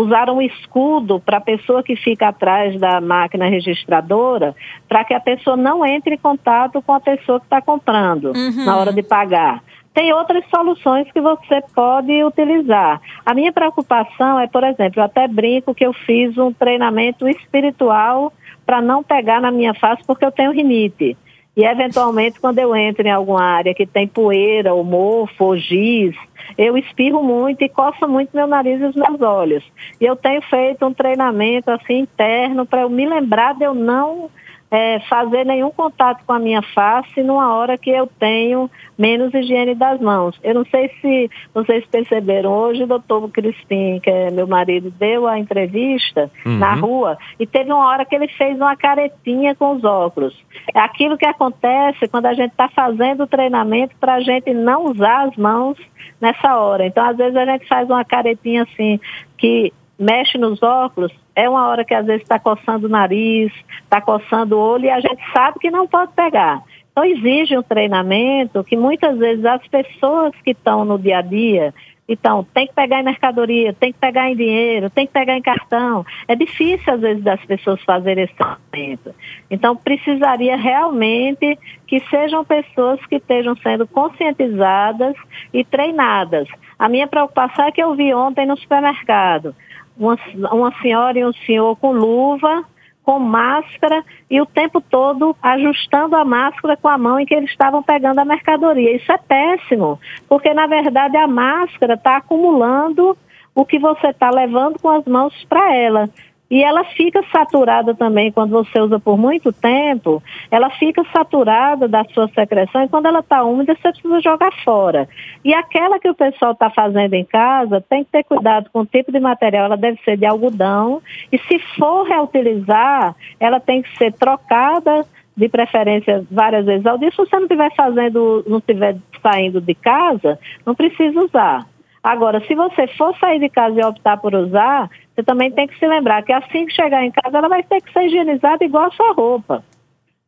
usaram 0.00 0.36
um 0.36 0.42
escudo 0.42 1.20
para 1.20 1.38
a 1.38 1.40
pessoa 1.40 1.82
que 1.82 1.96
fica 1.96 2.28
atrás 2.28 2.78
da 2.78 3.00
máquina 3.00 3.48
registradora, 3.48 4.54
para 4.88 5.04
que 5.04 5.14
a 5.14 5.20
pessoa 5.20 5.56
não 5.56 5.84
entre 5.84 6.14
em 6.14 6.18
contato 6.18 6.82
com 6.82 6.92
a 6.92 7.00
pessoa 7.00 7.38
que 7.38 7.46
está 7.46 7.60
comprando 7.60 8.32
uhum. 8.34 8.64
na 8.64 8.76
hora 8.76 8.92
de 8.92 9.02
pagar. 9.02 9.62
Tem 9.92 10.12
outras 10.12 10.44
soluções 10.48 11.10
que 11.12 11.20
você 11.20 11.60
pode 11.74 12.22
utilizar. 12.22 13.00
A 13.26 13.34
minha 13.34 13.52
preocupação 13.52 14.38
é, 14.38 14.46
por 14.46 14.62
exemplo, 14.62 15.00
eu 15.00 15.04
até 15.04 15.26
brinco 15.26 15.74
que 15.74 15.84
eu 15.84 15.92
fiz 15.92 16.38
um 16.38 16.52
treinamento 16.52 17.28
espiritual 17.28 18.32
para 18.64 18.80
não 18.80 19.02
pegar 19.02 19.40
na 19.40 19.50
minha 19.50 19.74
face 19.74 20.02
porque 20.06 20.24
eu 20.24 20.30
tenho 20.30 20.52
rinite. 20.52 21.16
E, 21.56 21.64
eventualmente, 21.64 22.40
quando 22.40 22.58
eu 22.58 22.74
entro 22.74 23.06
em 23.06 23.10
alguma 23.10 23.42
área 23.42 23.74
que 23.74 23.86
tem 23.86 24.06
poeira, 24.06 24.72
ou 24.72 24.84
mofo, 24.84 25.44
ou 25.44 25.56
giz, 25.56 26.14
eu 26.56 26.76
espirro 26.76 27.22
muito 27.22 27.62
e 27.62 27.68
coço 27.68 28.06
muito 28.08 28.30
meu 28.34 28.46
nariz 28.46 28.80
e 28.80 28.84
os 28.84 28.94
meus 28.94 29.20
olhos. 29.20 29.64
E 30.00 30.04
eu 30.04 30.16
tenho 30.16 30.40
feito 30.42 30.86
um 30.86 30.94
treinamento 30.94 31.70
assim 31.70 31.98
interno 31.98 32.64
para 32.64 32.82
eu 32.82 32.90
me 32.90 33.06
lembrar 33.06 33.54
de 33.54 33.64
eu 33.64 33.74
não 33.74 34.30
é, 34.70 35.00
fazer 35.08 35.44
nenhum 35.44 35.70
contato 35.70 36.24
com 36.24 36.32
a 36.32 36.38
minha 36.38 36.62
face 36.62 37.22
numa 37.22 37.52
hora 37.54 37.76
que 37.76 37.90
eu 37.90 38.06
tenho 38.06 38.70
menos 38.96 39.34
higiene 39.34 39.74
das 39.74 40.00
mãos. 40.00 40.38
Eu 40.42 40.54
não 40.54 40.64
sei 40.66 40.88
se 41.00 41.30
vocês 41.52 41.84
perceberam, 41.86 42.52
hoje 42.52 42.84
o 42.84 42.86
doutor 42.86 43.28
Crispim, 43.30 43.98
que 44.00 44.08
é 44.08 44.30
meu 44.30 44.46
marido, 44.46 44.92
deu 44.92 45.26
a 45.26 45.38
entrevista 45.38 46.30
uhum. 46.46 46.58
na 46.58 46.74
rua 46.74 47.18
e 47.38 47.46
teve 47.46 47.72
uma 47.72 47.86
hora 47.88 48.04
que 48.04 48.14
ele 48.14 48.28
fez 48.28 48.56
uma 48.56 48.76
caretinha 48.76 49.54
com 49.54 49.74
os 49.74 49.82
óculos. 49.82 50.36
É 50.74 50.78
aquilo 50.78 51.18
que 51.18 51.26
acontece 51.26 52.06
quando 52.08 52.26
a 52.26 52.34
gente 52.34 52.52
está 52.52 52.68
fazendo 52.68 53.24
o 53.24 53.26
treinamento 53.26 53.96
para 53.98 54.14
a 54.14 54.20
gente 54.20 54.52
não 54.52 54.86
usar 54.86 55.28
as 55.28 55.36
mãos 55.36 55.78
nessa 56.20 56.56
hora. 56.56 56.86
Então, 56.86 57.04
às 57.04 57.16
vezes, 57.16 57.36
a 57.36 57.44
gente 57.44 57.66
faz 57.66 57.88
uma 57.88 58.04
caretinha 58.04 58.62
assim, 58.62 59.00
que 59.36 59.72
mexe 60.00 60.38
nos 60.38 60.62
óculos, 60.62 61.12
é 61.36 61.48
uma 61.48 61.68
hora 61.68 61.84
que 61.84 61.94
às 61.94 62.06
vezes 62.06 62.22
está 62.22 62.38
coçando 62.38 62.86
o 62.86 62.90
nariz, 62.90 63.52
está 63.82 64.00
coçando 64.00 64.56
o 64.56 64.60
olho 64.60 64.86
e 64.86 64.90
a 64.90 64.98
gente 64.98 65.20
sabe 65.32 65.58
que 65.58 65.70
não 65.70 65.86
pode 65.86 66.12
pegar. 66.12 66.62
Então 66.90 67.04
exige 67.04 67.56
um 67.56 67.62
treinamento 67.62 68.64
que 68.64 68.76
muitas 68.76 69.18
vezes 69.18 69.44
as 69.44 69.64
pessoas 69.68 70.32
que 70.42 70.52
estão 70.52 70.84
no 70.84 70.98
dia 70.98 71.18
a 71.18 71.22
dia, 71.22 71.74
então 72.08 72.44
tem 72.52 72.66
que 72.66 72.74
pegar 72.74 73.00
em 73.00 73.04
mercadoria, 73.04 73.72
tem 73.72 73.92
que 73.92 73.98
pegar 73.98 74.28
em 74.30 74.36
dinheiro, 74.36 74.90
tem 74.90 75.06
que 75.06 75.12
pegar 75.12 75.36
em 75.36 75.42
cartão. 75.42 76.04
É 76.26 76.34
difícil 76.34 76.92
às 76.92 77.00
vezes 77.00 77.22
das 77.22 77.44
pessoas 77.44 77.80
fazerem 77.84 78.24
esse 78.24 78.34
treinamento. 78.34 79.14
Então 79.50 79.76
precisaria 79.76 80.56
realmente 80.56 81.58
que 81.86 82.00
sejam 82.08 82.44
pessoas 82.44 83.04
que 83.06 83.16
estejam 83.16 83.54
sendo 83.56 83.86
conscientizadas 83.86 85.14
e 85.52 85.62
treinadas. 85.62 86.48
A 86.78 86.88
minha 86.88 87.06
preocupação 87.06 87.66
é 87.66 87.70
que 87.70 87.82
eu 87.82 87.94
vi 87.94 88.12
ontem 88.12 88.46
no 88.46 88.56
supermercado 88.56 89.54
uma, 90.00 90.18
uma 90.50 90.72
senhora 90.80 91.18
e 91.18 91.24
um 91.24 91.32
senhor 91.32 91.76
com 91.76 91.92
luva, 91.92 92.64
com 93.04 93.18
máscara 93.18 94.02
e 94.30 94.40
o 94.40 94.46
tempo 94.46 94.80
todo 94.80 95.36
ajustando 95.42 96.16
a 96.16 96.24
máscara 96.24 96.76
com 96.76 96.88
a 96.88 96.96
mão 96.96 97.20
em 97.20 97.26
que 97.26 97.34
eles 97.34 97.50
estavam 97.50 97.82
pegando 97.82 98.18
a 98.18 98.24
mercadoria. 98.24 98.96
Isso 98.96 99.12
é 99.12 99.18
péssimo, 99.18 100.00
porque 100.28 100.54
na 100.54 100.66
verdade 100.66 101.16
a 101.16 101.26
máscara 101.26 101.94
está 101.94 102.16
acumulando 102.16 103.16
o 103.54 103.64
que 103.64 103.78
você 103.78 104.08
está 104.08 104.30
levando 104.30 104.78
com 104.80 104.88
as 104.88 105.04
mãos 105.04 105.34
para 105.48 105.74
ela. 105.74 106.08
E 106.50 106.64
ela 106.64 106.82
fica 106.84 107.22
saturada 107.30 107.94
também 107.94 108.32
quando 108.32 108.50
você 108.50 108.80
usa 108.80 108.98
por 108.98 109.16
muito 109.16 109.52
tempo, 109.52 110.20
ela 110.50 110.68
fica 110.70 111.04
saturada 111.12 111.86
da 111.86 112.04
sua 112.06 112.28
secreção 112.28 112.82
e 112.82 112.88
quando 112.88 113.06
ela 113.06 113.20
está 113.20 113.44
úmida 113.44 113.76
você 113.76 113.92
precisa 113.92 114.20
jogar 114.20 114.52
fora. 114.64 115.08
E 115.44 115.54
aquela 115.54 116.00
que 116.00 116.10
o 116.10 116.14
pessoal 116.14 116.52
está 116.52 116.68
fazendo 116.68 117.14
em 117.14 117.24
casa, 117.24 117.80
tem 117.88 118.02
que 118.02 118.10
ter 118.10 118.24
cuidado 118.24 118.68
com 118.72 118.80
o 118.80 118.86
tipo 118.86 119.12
de 119.12 119.20
material, 119.20 119.66
ela 119.66 119.76
deve 119.76 120.00
ser 120.02 120.16
de 120.16 120.26
algodão 120.26 121.00
e 121.30 121.38
se 121.38 121.58
for 121.78 122.04
reutilizar, 122.08 123.14
ela 123.38 123.60
tem 123.60 123.82
que 123.82 123.96
ser 123.96 124.12
trocada 124.14 125.06
de 125.36 125.48
preferência 125.48 126.26
várias 126.30 126.66
vezes 126.66 126.84
ao 126.84 126.98
dia. 126.98 127.10
Se 127.12 127.16
você 127.16 127.36
não 127.36 127.44
estiver 127.44 127.72
fazendo, 127.76 128.44
não 128.48 128.58
estiver 128.58 128.96
saindo 129.22 129.60
de 129.60 129.74
casa, 129.74 130.36
não 130.66 130.74
precisa 130.74 131.20
usar. 131.20 131.64
Agora, 132.02 132.40
se 132.46 132.54
você 132.54 132.86
for 132.88 133.14
sair 133.18 133.38
de 133.38 133.48
casa 133.50 133.78
e 133.78 133.84
optar 133.84 134.16
por 134.16 134.34
usar, 134.34 134.88
você 135.14 135.22
também 135.22 135.50
tem 135.50 135.66
que 135.66 135.78
se 135.78 135.86
lembrar 135.86 136.22
que 136.22 136.32
assim 136.32 136.66
que 136.66 136.72
chegar 136.72 137.04
em 137.04 137.10
casa, 137.10 137.36
ela 137.36 137.48
vai 137.48 137.62
ter 137.62 137.80
que 137.80 137.92
ser 137.92 138.06
higienizada 138.06 138.64
igual 138.64 138.86
a 138.86 138.90
sua 138.92 139.12
roupa. 139.12 139.64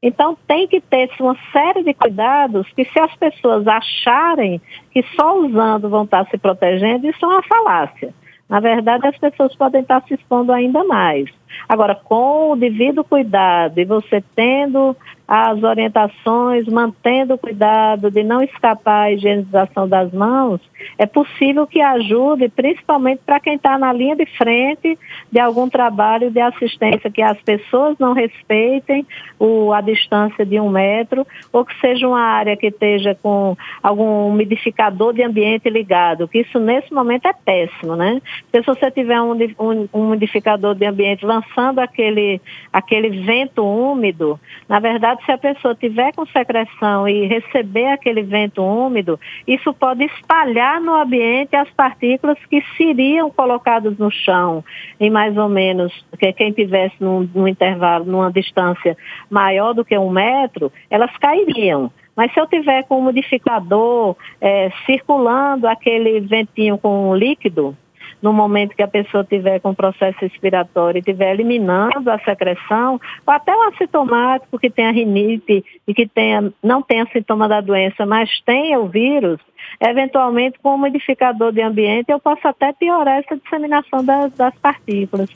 Então, 0.03 0.37
tem 0.49 0.67
que 0.67 0.81
ter 0.81 1.09
uma 1.21 1.37
série 1.53 1.85
de 1.85 1.95
cuidados 1.95 2.67
que, 2.73 2.85
se 2.85 2.99
as 2.99 3.15
pessoas 3.15 3.67
acharem 3.69 4.61
que 4.91 5.01
só 5.15 5.39
usando 5.39 5.89
vão 5.89 6.03
estar 6.03 6.27
se 6.27 6.37
protegendo, 6.37 7.07
isso 7.07 7.25
é 7.25 7.29
uma 7.29 7.43
falácia. 7.43 8.13
Na 8.49 8.59
verdade, 8.59 9.07
as 9.07 9.17
pessoas 9.17 9.55
podem 9.55 9.81
estar 9.81 10.03
se 10.03 10.15
expondo 10.15 10.53
ainda 10.53 10.83
mais. 10.85 11.31
Agora, 11.69 11.95
com 11.95 12.51
o 12.51 12.57
devido 12.57 13.05
cuidado 13.05 13.79
e 13.79 13.85
você 13.85 14.23
tendo 14.35 14.97
as 15.35 15.63
orientações, 15.63 16.67
mantendo 16.67 17.33
o 17.33 17.39
cuidado 17.39 18.11
de 18.11 18.23
não 18.23 18.43
escapar 18.43 19.05
a 19.05 19.13
higienização 19.13 19.89
das 19.89 20.13
mãos, 20.13 20.61
é 20.99 21.07
possível 21.07 21.67
que 21.67 21.81
ajude, 21.81 22.51
principalmente 22.51 23.23
para 23.25 23.41
quem 23.41 23.55
está 23.55 23.79
na 23.79 23.95
linha 23.95 24.15
de 24.15 24.27
frente 24.27 24.99
de 25.31 25.41
algum 25.41 25.71
trabalho 25.71 26.31
de 26.31 26.39
assistência, 26.39 27.11
que 27.11 27.23
as 27.23 27.41
pessoas 27.41 27.97
não 27.99 28.13
respeitem 28.13 29.07
o, 29.39 29.73
a 29.73 29.81
distância 29.81 30.45
de 30.45 30.61
um 30.61 30.69
metro, 30.69 31.27
ou 31.51 31.65
que 31.65 31.81
seja 31.81 32.07
uma 32.07 32.21
área 32.21 32.55
que 32.55 32.67
esteja 32.67 33.15
com 33.23 33.57
algum 33.83 34.29
umidificador 34.29 35.15
de 35.15 35.23
ambiente 35.23 35.71
ligado, 35.71 36.29
que 36.29 36.41
isso 36.41 36.61
nesse 36.61 36.93
momento 36.93 37.27
é 37.27 37.33
péssimo, 37.33 37.97
né? 37.97 38.21
Porque 38.51 38.63
se 38.63 38.67
você 38.67 38.91
tiver 38.91 39.19
um, 39.23 39.33
um, 39.33 39.89
um 39.95 40.09
umidificador 40.09 40.75
de 40.75 40.85
ambiente 40.85 41.25
lançando 41.25 41.79
aquele, 41.79 42.39
aquele 42.71 43.23
vento 43.25 43.65
úmido, 43.65 44.39
na 44.69 44.79
verdade, 44.79 45.22
se 45.25 45.33
a 45.33 45.39
pessoa 45.39 45.75
tiver 45.75 46.13
com 46.15 46.27
secreção 46.27 47.09
e 47.09 47.27
receber 47.27 47.87
aquele 47.87 48.23
vento 48.23 48.63
úmido, 48.63 49.19
isso 49.47 49.73
pode 49.73 50.05
espalhar 50.05 50.81
no 50.81 50.95
ambiente 50.95 51.55
as 51.57 51.71
partículas 51.71 52.39
que 52.47 52.63
seriam 52.77 53.31
colocadas 53.31 53.97
no 53.99 54.11
chão, 54.11 54.65
em 55.01 55.11
mais 55.11 55.37
ou 55.37 55.49
menos, 55.49 55.93
que 56.19 56.33
quem 56.33 56.53
tivesse 56.53 56.97
num, 57.01 57.29
num 57.35 57.49
intervalo, 57.49 58.05
numa 58.05 58.33
distância 58.33 58.97
maior 59.31 59.73
do 59.73 59.85
que 59.85 59.97
um 59.97 60.11
metro, 60.11 60.73
elas 60.91 61.11
cairiam. 61.19 61.91
Mas 62.15 62.33
se 62.33 62.41
eu 62.41 62.47
tiver 62.47 62.85
com 62.85 62.99
um 62.99 63.03
modificador 63.03 64.17
é, 64.41 64.71
circulando 64.85 65.67
aquele 65.67 66.21
ventinho 66.21 66.77
com 66.77 67.15
líquido, 67.15 67.77
no 68.23 68.33
momento 68.33 68.77
que 68.77 68.83
a 68.83 68.89
pessoa 68.89 69.25
tiver 69.25 69.61
com 69.61 69.75
processo 69.75 70.19
respiratório 70.21 70.99
e 70.99 71.01
estiver 71.01 71.33
eliminando 71.33 72.09
a 72.09 72.19
secreção, 72.21 73.01
ou 73.27 73.35
até 73.35 73.55
o 73.55 73.63
assintomático 73.63 74.59
que 74.59 74.71
tenha 74.71 74.93
rinite 74.93 75.65
e 75.87 75.93
que 75.93 76.07
tenha, 76.07 76.53
não 76.63 76.81
tenha 76.81 77.05
sintoma 77.13 77.49
da 77.49 77.61
doença, 77.61 78.07
mas 78.07 78.31
tenha 78.47 78.79
o 78.79 78.87
vírus, 78.87 79.41
eventualmente 79.81 80.59
com 80.63 80.77
o 80.77 80.79
modificador 80.79 81.53
de 81.53 81.61
ambiente 81.61 82.11
eu 82.11 82.21
posso 82.21 82.47
até 82.47 82.73
piorar 82.73 83.19
essa 83.19 83.37
disseminação 83.37 84.05
das, 84.05 84.33
das 84.35 84.55
partículas. 84.55 85.29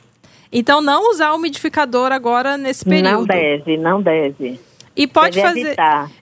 Então 0.51 0.81
não 0.81 1.11
usar 1.11 1.33
o 1.33 1.35
umidificador 1.35 2.13
agora 2.13 2.57
nesse 2.57 2.85
período. 2.85 3.19
Não 3.19 3.25
deve, 3.25 3.77
não 3.77 4.01
deve. 4.01 4.59
E 4.95 5.05
pode 5.05 5.39
deve 5.39 5.75
fazer, 5.75 5.75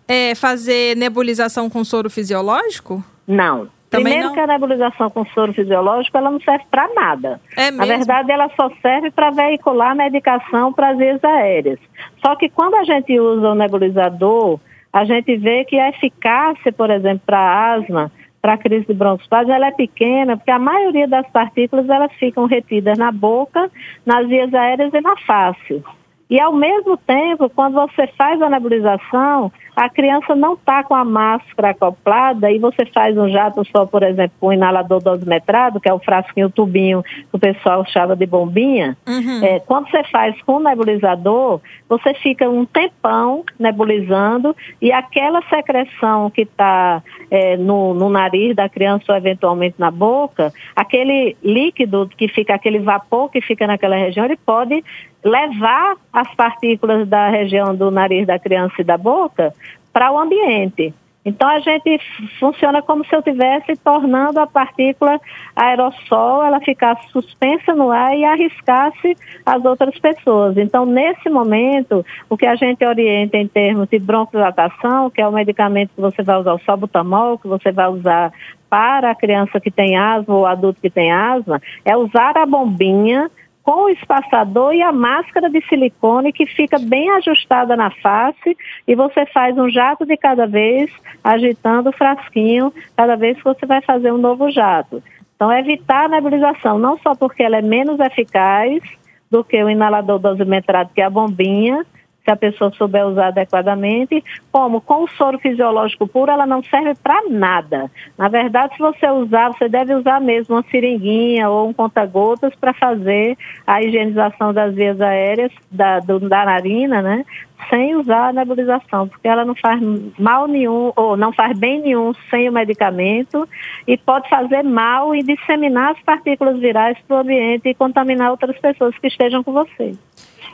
é, 0.07 0.36
fazer 0.36 0.98
nebulização 0.98 1.69
com 1.69 1.84
soro 1.84 2.10
fisiológico? 2.10 3.03
Não. 3.27 3.69
Também 3.97 4.13
Primeiro 4.13 4.27
não? 4.27 4.33
que 4.33 4.39
a 4.39 4.47
nebulização 4.47 5.09
com 5.09 5.25
soro 5.27 5.53
fisiológico 5.53 6.17
ela 6.17 6.31
não 6.31 6.39
serve 6.39 6.65
para 6.69 6.87
nada. 6.93 7.39
É 7.55 7.71
Na 7.71 7.85
verdade, 7.85 8.31
ela 8.31 8.49
só 8.55 8.69
serve 8.81 9.11
para 9.11 9.31
veicular 9.31 9.95
medicação 9.95 10.73
para 10.73 10.89
as 10.89 10.97
vias 10.97 11.23
aéreas. 11.23 11.79
Só 12.23 12.35
que 12.35 12.49
quando 12.49 12.75
a 12.75 12.83
gente 12.83 13.17
usa 13.19 13.49
o 13.49 13.55
nebulizador, 13.55 14.59
a 14.91 15.03
gente 15.03 15.35
vê 15.37 15.65
que 15.65 15.77
a 15.77 15.89
eficácia, 15.89 16.71
por 16.71 16.89
exemplo, 16.89 17.21
para 17.25 17.73
asma, 17.73 18.11
para 18.41 18.57
crise 18.57 18.85
de 18.85 18.93
broncoespasmo, 18.93 19.51
ela 19.51 19.67
é 19.67 19.71
pequena, 19.71 20.37
porque 20.37 20.51
a 20.51 20.59
maioria 20.59 21.07
das 21.07 21.27
partículas 21.31 21.89
elas 21.89 22.11
ficam 22.13 22.45
retidas 22.45 22.97
na 22.97 23.11
boca, 23.11 23.71
nas 24.05 24.27
vias 24.27 24.53
aéreas 24.53 24.93
e 24.93 25.01
na 25.01 25.17
face. 25.17 25.83
E 26.29 26.39
ao 26.39 26.51
mesmo 26.53 26.98
tempo, 26.98 27.50
quando 27.50 27.75
você 27.75 28.08
faz 28.17 28.41
a 28.41 28.50
nebulização, 28.50 29.51
a 29.75 29.89
criança 29.89 30.34
não 30.36 30.53
está 30.53 30.84
com 30.84 30.96
a 30.96 31.03
máscara 31.03 31.72
acoplada 31.72 32.50
e 32.50 32.58
você 32.58 32.86
faz 32.86 33.17
um 33.17 33.29
jato 33.29 33.63
só, 33.65 33.86
por 33.86 34.01
exemplo, 34.03 34.36
um 34.41 34.53
inalador 34.53 35.03
dosimetrado, 35.03 35.79
que 35.79 35.89
é 35.89 35.94
o 35.94 36.00
frasquinho, 36.00 36.48
o 36.48 36.51
tubinho 36.51 37.03
que 37.03 37.27
o 37.34 37.39
pessoal 37.39 37.86
chama 37.86 38.15
de 38.15 38.25
bombinha. 38.25 38.98
Uhum. 39.05 39.44
É, 39.44 39.60
quando 39.60 39.89
você 39.89 40.03
faz 40.05 40.41
com 40.44 40.53
o 40.53 40.60
nebulizador, 40.60 41.60
você 41.89 42.13
fica 42.15 42.50
um 42.50 42.65
tempão 42.65 43.44
nebulizando 43.60 44.55
e 44.82 44.91
aquela 44.91 45.41
secreção 45.50 46.29
que 46.29 46.41
está 46.41 47.03
é, 47.29 47.58
no, 47.58 47.94
no 47.94 48.10
nariz 48.10 48.55
da 48.55 48.70
criança 48.70 49.05
ou 49.10 49.17
eventualmente 49.17 49.75
na 49.77 49.91
boca, 49.91 50.53
aquele 50.75 51.36
líquido 51.44 52.10
que 52.17 52.27
fica, 52.29 52.55
aquele 52.55 52.79
vapor 52.79 53.29
que 53.29 53.41
fica 53.41 53.67
naquela 53.67 53.96
região, 53.96 54.25
ele 54.25 54.38
pode 54.38 54.84
levar 55.25 55.96
as 56.13 56.34
partículas 56.36 57.08
da 57.08 57.27
região 57.29 57.75
do 57.75 57.89
nariz 57.89 58.27
da 58.27 58.38
criança 58.38 58.75
e 58.79 58.84
da 58.84 58.98
boca 58.98 59.51
para 59.91 60.12
o 60.12 60.20
ambiente. 60.20 60.94
Então 61.25 61.50
a 61.50 61.60
gente 61.60 62.00
funciona 62.39 62.84
como 62.84 63.03
se 63.03 63.15
eu 63.15 63.20
estivesse 63.20 63.75
tornando 63.77 64.39
a 64.39 64.46
partícula 64.46 65.20
aerossol, 65.55 66.44
ela 66.44 66.60
ficasse 66.60 67.10
suspensa 67.10 67.74
no 67.74 67.89
ar 67.89 68.15
e 68.15 68.24
arriscasse 68.24 69.17
as 69.44 69.65
outras 69.65 69.98
pessoas. 69.98 70.55
Então 70.55 70.86
nesse 70.86 71.27
momento, 71.27 72.05
o 72.29 72.38
que 72.38 72.46
a 72.46 72.55
gente 72.55 72.86
orienta 72.86 73.38
em 73.38 73.48
termos 73.48 73.89
de 73.89 73.98
broncodilatação, 73.98 75.10
que 75.10 75.20
é 75.20 75.27
o 75.27 75.32
medicamento 75.32 75.89
que 75.96 76.01
você 76.01 76.22
vai 76.22 76.38
usar, 76.38 76.53
o 76.53 76.62
salbutamol, 76.63 77.39
que 77.39 77.48
você 77.48 77.72
vai 77.72 77.88
usar 77.88 78.32
para 78.70 79.10
a 79.10 79.15
criança 79.15 79.60
que 79.60 79.72
tem 79.72 79.98
asma 79.98 80.36
ou 80.36 80.46
adulto 80.46 80.79
que 80.79 80.91
tem 80.91 81.12
asma, 81.12 81.60
é 81.84 81.98
usar 81.98 82.38
a 82.38 82.46
bombinha 82.46 83.32
com 83.65 83.86
o 83.86 83.89
espaçador 83.89 84.75
e 84.75 84.84
a 84.84 84.91
máscara 84.91 85.50
de 85.50 85.60
silicone 85.67 86.31
que 86.31 86.45
fica 86.45 86.77
bem 86.77 87.10
ajustada 87.10 87.75
na 87.75 87.89
face 87.89 88.55
e 88.88 88.93
você 88.93 89.25
faz 89.25 89.57
um 89.57 89.67
jato 89.67 90.05
de 90.05 90.15
cada 90.15 90.45
vez, 90.45 90.91
agitando 91.24 91.89
o 91.89 91.91
frasquinho 91.91 92.72
cada 92.95 93.15
vez 93.15 93.36
que 93.38 93.43
você 93.43 93.65
vai 93.65 93.81
fazer 93.81 94.13
um 94.13 94.19
novo 94.19 94.51
jato. 94.51 95.01
Então, 95.36 95.51
evitar 95.51 96.05
a 96.05 96.10
nebulização, 96.10 96.77
não 96.77 96.98
só 97.00 97.15
porque 97.15 97.41
ela 97.41 97.57
é 97.57 97.62
menos 97.62 98.00
eficaz 98.00 98.84
do 99.31 99.43
que 99.43 99.62
o 99.62 99.69
inalador 99.69 100.19
dosimetrado, 100.19 100.91
que 100.93 101.01
é 101.01 101.05
a 101.05 101.10
bombinha, 101.10 101.84
se 102.25 102.32
a 102.32 102.36
pessoa 102.36 102.72
souber 102.72 103.05
usar 103.05 103.27
adequadamente, 103.27 104.24
como 104.51 104.82
com 104.82 105.03
o 105.03 105.08
soro 105.10 105.38
fisiológico 105.38 106.08
puro, 106.08 106.32
ela 106.32 106.48
não 106.48 106.63
serve 106.63 106.96
para 106.96 107.29
nada. 107.29 107.89
Na 108.17 108.27
verdade, 108.27 108.74
se 108.74 108.79
você 108.79 109.08
usar, 109.08 109.50
você 109.50 109.70
deve 109.70 109.94
usar 109.94 110.20
mesmo 110.20 110.55
uma 110.55 110.63
seringuinha 110.72 111.48
ou 111.48 111.70
um 111.70 111.74
conta-gotas 111.74 112.53
para 112.55 112.74
fazer 112.74 113.38
a 113.67 113.82
higienização 113.82 114.51
das 114.51 114.74
vias 114.74 115.00
aéreas 115.00 115.51
da, 115.72 116.00
do, 116.00 116.20
da 116.20 116.46
narina, 116.46 117.01
né? 117.01 117.24
Sem 117.70 117.96
usar 117.96 118.29
a 118.29 118.34
nebulização, 118.34 119.08
porque 119.08 119.27
ela 119.27 119.46
não 119.46 119.55
faz 119.55 119.79
mal 120.20 120.48
nenhum, 120.48 120.91
ou 120.96 121.15
não 121.15 121.32
faz 121.32 121.58
bem 121.58 121.79
nenhum 121.79 122.12
sem 122.29 122.50
o 122.50 122.51
medicamento 122.51 123.48
e 123.88 123.98
pode 123.98 124.27
fazer 124.29 124.63
mal 124.63 125.15
e 125.15 125.22
disseminar 125.22 125.91
as 125.91 126.01
partículas 126.01 126.60
virais 126.60 126.98
para 127.08 127.17
o 127.17 127.20
ambiente 127.22 127.70
e 127.70 127.75
contaminar 127.75 128.32
outras 128.32 128.58
pessoas 128.58 128.98
que 128.98 129.08
estejam 129.08 129.44
com 129.44 129.53
você. 129.53 129.94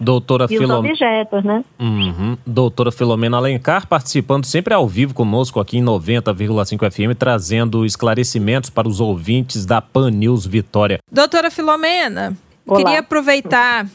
Doutora 0.01 0.45
e 0.45 0.57
Filom... 0.57 0.79
os 0.79 0.85
objetos, 0.85 1.43
né? 1.43 1.63
Uhum. 1.79 2.35
Doutora 2.45 2.91
Filomena 2.91 3.37
Alencar 3.37 3.87
participando 3.87 4.45
sempre 4.45 4.73
ao 4.73 4.87
vivo 4.87 5.13
conosco 5.13 5.59
aqui 5.59 5.77
em 5.77 5.83
90,5 5.83 6.91
FM, 6.91 7.17
trazendo 7.17 7.85
esclarecimentos 7.85 8.71
para 8.71 8.87
os 8.87 8.99
ouvintes 8.99 9.63
da 9.63 9.79
Pan 9.79 10.09
News 10.09 10.45
Vitória. 10.45 10.99
Doutora 11.11 11.51
Filomena, 11.51 12.35
Olá. 12.65 12.79
queria 12.79 12.99
aproveitar 12.99 13.85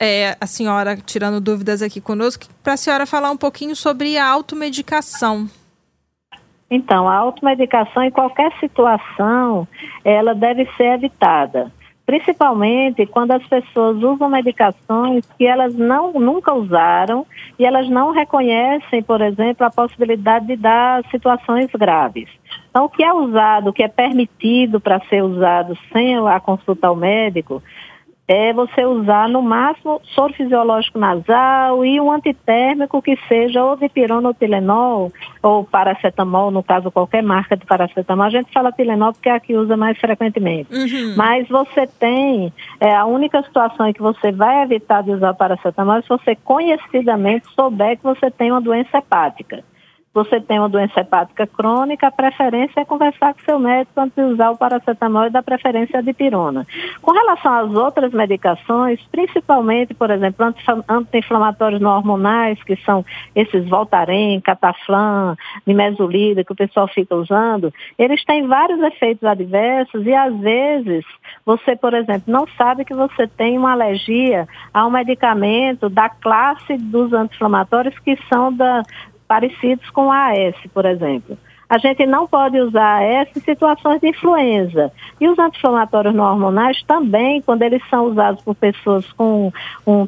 é, 0.00 0.36
a 0.40 0.46
senhora 0.46 0.96
tirando 0.96 1.38
dúvidas 1.38 1.82
aqui 1.82 2.00
conosco 2.00 2.46
para 2.62 2.72
a 2.72 2.76
senhora 2.78 3.04
falar 3.04 3.30
um 3.30 3.36
pouquinho 3.36 3.76
sobre 3.76 4.16
a 4.16 4.26
automedicação. 4.26 5.46
Então, 6.70 7.06
a 7.06 7.16
automedicação 7.16 8.02
em 8.02 8.10
qualquer 8.10 8.50
situação, 8.58 9.68
ela 10.02 10.34
deve 10.34 10.66
ser 10.78 10.94
evitada 10.94 11.70
principalmente 12.04 13.06
quando 13.06 13.32
as 13.32 13.46
pessoas 13.46 14.02
usam 14.02 14.28
medicações 14.28 15.24
que 15.38 15.46
elas 15.46 15.74
não, 15.74 16.12
nunca 16.12 16.52
usaram 16.52 17.26
e 17.58 17.64
elas 17.64 17.88
não 17.88 18.10
reconhecem, 18.10 19.02
por 19.02 19.20
exemplo, 19.20 19.66
a 19.66 19.70
possibilidade 19.70 20.46
de 20.46 20.56
dar 20.56 21.04
situações 21.10 21.70
graves. 21.72 22.28
Então, 22.70 22.86
o 22.86 22.88
que 22.88 23.04
é 23.04 23.12
usado, 23.12 23.70
o 23.70 23.72
que 23.72 23.82
é 23.82 23.88
permitido 23.88 24.80
para 24.80 25.00
ser 25.08 25.22
usado 25.22 25.76
sem 25.92 26.16
a 26.16 26.40
consulta 26.40 26.88
ao 26.88 26.96
médico, 26.96 27.62
é 28.26 28.52
você 28.52 28.84
usar 28.84 29.28
no 29.28 29.42
máximo 29.42 30.00
soro 30.14 30.32
fisiológico 30.32 30.98
nasal 30.98 31.84
e 31.84 32.00
um 32.00 32.10
antitérmico 32.10 33.02
que 33.02 33.18
seja 33.28 33.64
ou 33.64 33.76
dipirona 33.76 34.28
ou 34.28 34.34
Tilenol 34.34 35.12
ou 35.42 35.64
paracetamol, 35.64 36.50
no 36.50 36.62
caso 36.62 36.90
qualquer 36.90 37.22
marca 37.22 37.56
de 37.56 37.66
paracetamol. 37.66 38.26
A 38.26 38.30
gente 38.30 38.52
fala 38.52 38.72
Tilenol 38.72 39.12
porque 39.12 39.28
é 39.28 39.32
a 39.32 39.40
que 39.40 39.56
usa 39.56 39.76
mais 39.76 39.98
frequentemente. 39.98 40.72
Uhum. 40.72 41.14
Mas 41.16 41.48
você 41.48 41.86
tem, 41.86 42.52
é, 42.80 42.94
a 42.94 43.04
única 43.04 43.42
situação 43.42 43.88
em 43.88 43.92
que 43.92 44.00
você 44.00 44.30
vai 44.30 44.62
evitar 44.62 45.02
de 45.02 45.10
usar 45.10 45.34
paracetamol 45.34 45.96
é 45.96 46.02
se 46.02 46.08
você 46.08 46.36
conhecidamente 46.36 47.46
souber 47.54 47.96
que 47.96 48.04
você 48.04 48.30
tem 48.30 48.52
uma 48.52 48.60
doença 48.60 48.98
hepática 48.98 49.64
você 50.14 50.40
tem 50.40 50.58
uma 50.58 50.68
doença 50.68 51.00
hepática 51.00 51.46
crônica, 51.46 52.06
a 52.06 52.10
preferência 52.10 52.80
é 52.80 52.84
conversar 52.84 53.32
com 53.34 53.40
seu 53.40 53.58
médico 53.58 53.98
antes 53.98 54.14
de 54.14 54.22
usar 54.22 54.50
o 54.50 54.58
paracetamol 54.58 55.26
e 55.26 55.30
dar 55.30 55.42
preferência 55.42 56.00
à 56.00 56.02
dipirona. 56.02 56.66
Com 57.00 57.12
relação 57.12 57.52
às 57.52 57.70
outras 57.70 58.12
medicações, 58.12 59.00
principalmente, 59.10 59.94
por 59.94 60.10
exemplo, 60.10 60.54
anti-inflamatórios 60.88 61.80
não 61.80 61.96
hormonais, 61.96 62.62
que 62.62 62.76
são 62.84 63.04
esses 63.34 63.66
Voltaren, 63.68 64.40
Cataflan, 64.40 65.36
Nimesulida, 65.66 66.44
que 66.44 66.52
o 66.52 66.56
pessoal 66.56 66.86
fica 66.88 67.14
usando, 67.14 67.72
eles 67.98 68.22
têm 68.24 68.46
vários 68.46 68.80
efeitos 68.82 69.24
adversos 69.24 70.06
e, 70.06 70.14
às 70.14 70.36
vezes, 70.38 71.04
você, 71.44 71.74
por 71.74 71.94
exemplo, 71.94 72.24
não 72.26 72.46
sabe 72.58 72.84
que 72.84 72.94
você 72.94 73.26
tem 73.26 73.56
uma 73.56 73.72
alergia 73.72 74.46
a 74.74 74.86
um 74.86 74.90
medicamento 74.90 75.88
da 75.88 76.10
classe 76.10 76.76
dos 76.76 77.12
anti-inflamatórios 77.12 77.98
que 78.00 78.16
são 78.28 78.52
da, 78.52 78.82
parecidos 79.32 79.88
com 79.88 80.12
a 80.12 80.32
AS, 80.32 80.54
por 80.74 80.84
exemplo. 80.84 81.38
A 81.66 81.78
gente 81.78 82.04
não 82.04 82.26
pode 82.26 82.60
usar 82.60 83.00
AS 83.00 83.34
em 83.34 83.40
situações 83.40 83.98
de 83.98 84.08
influenza. 84.08 84.92
E 85.18 85.26
os 85.26 85.38
anti-inflamatórios 85.38 86.14
não 86.14 86.24
hormonais 86.24 86.82
também, 86.82 87.40
quando 87.40 87.62
eles 87.62 87.82
são 87.88 88.04
usados 88.08 88.44
por 88.44 88.54
pessoas 88.54 89.10
com 89.12 89.50
um 89.86 90.06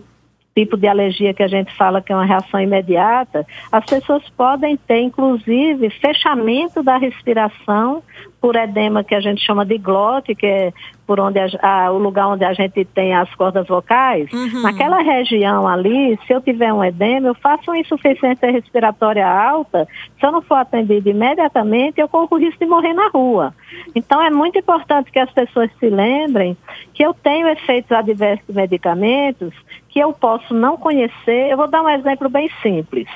tipo 0.55 0.77
de 0.77 0.87
alergia 0.87 1.33
que 1.33 1.43
a 1.43 1.49
gente 1.49 1.75
fala 1.75 2.03
que 2.03 2.13
é 2.13 2.15
uma 2.15 2.27
reação 2.27 2.61
imediata, 2.61 3.47
as 3.73 3.87
pessoas 3.87 4.29
podem 4.37 4.77
ter, 4.77 5.01
inclusive, 5.01 5.89
fechamento 5.89 6.83
da 6.83 6.99
respiração 6.99 8.03
por 8.45 8.57
edema 8.57 9.03
que 9.03 9.15
a 9.15 9.21
gente 9.21 9.43
chama 9.43 9.65
de 9.65 9.79
glote, 9.79 10.35
que 10.35 10.45
é 10.47 10.73
por 11.07 11.19
onde 11.19 11.39
a, 11.39 11.47
a, 11.63 11.91
o 11.91 11.97
lugar 11.97 12.29
onde 12.29 12.45
a 12.45 12.53
gente 12.53 12.85
tem 12.85 13.15
as 13.15 13.35
cordas 13.37 13.67
vocais. 13.67 14.31
Uhum. 14.31 14.61
Naquela 14.61 14.99
região 14.99 15.67
ali, 15.67 16.19
se 16.27 16.35
eu 16.35 16.43
tiver 16.43 16.71
um 16.71 16.85
edema, 16.85 17.29
eu 17.29 17.35
faço 17.37 17.71
uma 17.71 17.79
insuficiência 17.79 18.51
respiratória 18.51 19.27
alta, 19.27 19.89
se 20.21 20.27
eu 20.27 20.31
não 20.31 20.43
for 20.43 20.57
atendido 20.57 21.09
imediatamente, 21.09 21.99
eu 21.99 22.07
corro 22.07 22.29
o 22.33 22.37
risco 22.37 22.63
de 22.63 22.67
morrer 22.67 22.93
na 22.93 23.09
rua. 23.09 23.55
Então 23.95 24.21
é 24.21 24.29
muito 24.29 24.59
importante 24.59 25.11
que 25.11 25.19
as 25.19 25.31
pessoas 25.31 25.71
se 25.81 25.89
lembrem 25.89 26.55
que 26.93 27.03
eu 27.03 27.15
tenho 27.15 27.49
efeitos 27.49 27.93
adversos 27.93 28.47
de 28.47 28.53
medicamentos 28.53 29.55
que 29.89 30.01
eu 30.01 30.13
posso 30.13 30.53
não 30.53 30.77
conhecer. 30.77 31.51
Eu 31.51 31.57
vou 31.57 31.67
dar 31.67 31.81
um 31.81 31.89
exemplo 31.89 32.29
bem 32.29 32.51
simples 32.63 33.09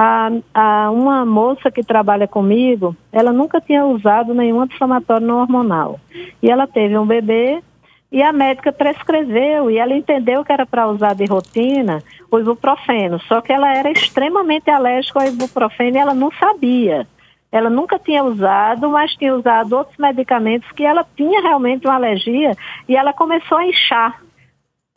a, 0.00 0.30
a 0.54 0.90
uma 0.92 1.26
moça 1.26 1.72
que 1.72 1.82
trabalha 1.82 2.28
comigo, 2.28 2.94
ela 3.10 3.32
nunca 3.32 3.60
tinha 3.60 3.84
usado 3.84 4.32
nenhum 4.32 4.60
anti-inflamatório 4.60 5.26
não 5.26 5.40
hormonal. 5.40 5.98
E 6.40 6.48
ela 6.48 6.68
teve 6.68 6.96
um 6.96 7.04
bebê 7.04 7.60
e 8.12 8.22
a 8.22 8.32
médica 8.32 8.72
prescreveu 8.72 9.68
e 9.68 9.76
ela 9.76 9.92
entendeu 9.96 10.44
que 10.44 10.52
era 10.52 10.64
para 10.64 10.86
usar 10.86 11.16
de 11.16 11.24
rotina 11.24 12.00
o 12.30 12.38
ibuprofeno, 12.38 13.18
só 13.22 13.40
que 13.40 13.52
ela 13.52 13.76
era 13.76 13.90
extremamente 13.90 14.70
alérgica 14.70 15.20
ao 15.20 15.26
ibuprofeno 15.26 15.96
e 15.96 16.00
ela 16.00 16.14
não 16.14 16.30
sabia. 16.30 17.04
Ela 17.50 17.68
nunca 17.68 17.98
tinha 17.98 18.22
usado, 18.22 18.88
mas 18.90 19.16
tinha 19.16 19.34
usado 19.34 19.72
outros 19.72 19.96
medicamentos 19.98 20.70
que 20.72 20.84
ela 20.84 21.04
tinha 21.16 21.42
realmente 21.42 21.88
uma 21.88 21.96
alergia 21.96 22.52
e 22.88 22.94
ela 22.94 23.12
começou 23.12 23.58
a 23.58 23.66
inchar. 23.66 24.22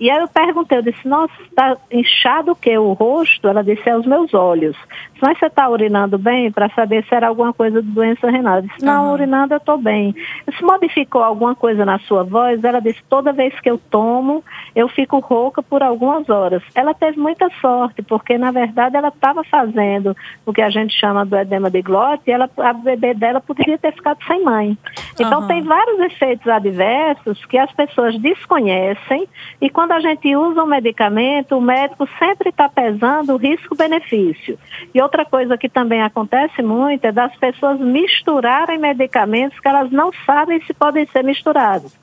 E 0.02 0.10
aí 0.10 0.20
eu 0.20 0.28
perguntei, 0.28 0.80
eu 0.80 0.82
disse, 0.82 1.08
nossa, 1.08 1.32
está 1.44 1.78
inchado 1.92 2.54
o 2.54 2.56
quê? 2.56 2.76
O 2.76 2.94
rosto? 2.94 3.48
Ela 3.48 3.64
disse, 3.64 3.88
é 3.88 3.96
os 3.96 4.08
meus 4.08 4.34
olhos. 4.34 4.76
Mas 5.22 5.38
você 5.38 5.46
está 5.46 5.70
urinando 5.70 6.18
bem 6.18 6.52
para 6.52 6.70
saber 6.70 7.06
se 7.06 7.14
era 7.14 7.28
alguma 7.28 7.54
coisa 7.54 7.84
de 7.84 7.88
doença 7.88 8.32
renal? 8.32 8.56
Eu 8.56 8.62
disse, 8.64 8.84
não, 8.84 9.06
uhum. 9.06 9.14
urinando 9.14 9.54
eu 9.54 9.60
estou 9.60 9.78
bem. 9.78 10.16
Se 10.58 10.64
modificou 10.64 11.22
alguma 11.22 11.54
coisa 11.54 11.86
na 11.86 12.00
sua 12.00 12.24
voz? 12.24 12.64
Ela 12.64 12.80
disse, 12.80 13.00
toda 13.08 13.32
vez 13.32 13.54
que 13.60 13.70
eu 13.70 13.78
tomo, 13.78 14.44
eu 14.76 14.90
fico 14.90 15.20
rouca 15.20 15.62
por 15.62 15.84
algumas 15.84 16.28
horas. 16.28 16.64
Ela 16.74 16.96
teve 16.96 17.20
muita 17.20 17.48
sorte, 17.62 18.02
porque 18.02 18.40
na 18.40 18.50
verdade 18.50 18.98
ela 18.98 19.10
estava 19.10 19.44
fazendo 19.44 20.18
o 20.48 20.52
que 20.52 20.64
a 20.64 20.72
gente 20.72 21.00
chama 21.00 21.24
do 21.24 21.38
edema 21.38 21.70
de 21.70 21.84
glote, 21.84 22.24
e 22.26 22.32
ela, 22.32 22.50
a 22.58 22.74
bebê 22.74 23.14
dela 23.14 23.40
poderia 23.40 23.78
ter 23.78 23.94
ficado 23.94 24.18
sem 24.26 24.44
mãe. 24.44 24.76
Então 25.20 25.42
uhum. 25.42 25.48
tem 25.48 25.62
vários 25.62 26.00
efeitos 26.00 26.48
adversos 26.48 27.46
que 27.46 27.60
as 27.60 27.72
pessoas 27.74 28.18
desconhecem 28.20 29.28
e 29.62 29.70
quando 29.70 29.91
a 29.94 30.00
gente 30.00 30.36
usa 30.36 30.64
um 30.64 30.68
medicamento, 30.68 31.58
o 31.58 31.62
médico 31.62 32.08
sempre 32.18 32.50
está 32.50 32.70
pesando 32.70 33.34
o 33.34 33.38
risco-benefício. 33.38 34.58
E 34.94 35.02
outra 35.02 35.26
coisa 35.26 35.58
que 35.58 35.70
também 35.70 36.02
acontece 36.02 36.62
muito 36.62 37.06
é 37.06 37.12
das 37.12 37.36
pessoas 37.38 37.80
misturarem 37.80 38.78
medicamentos 38.78 39.60
que 39.60 39.68
elas 39.68 39.92
não 39.92 40.12
sabem 40.26 40.62
se 40.62 40.74
podem 40.74 41.06
ser 41.08 41.24
misturados 41.24 41.96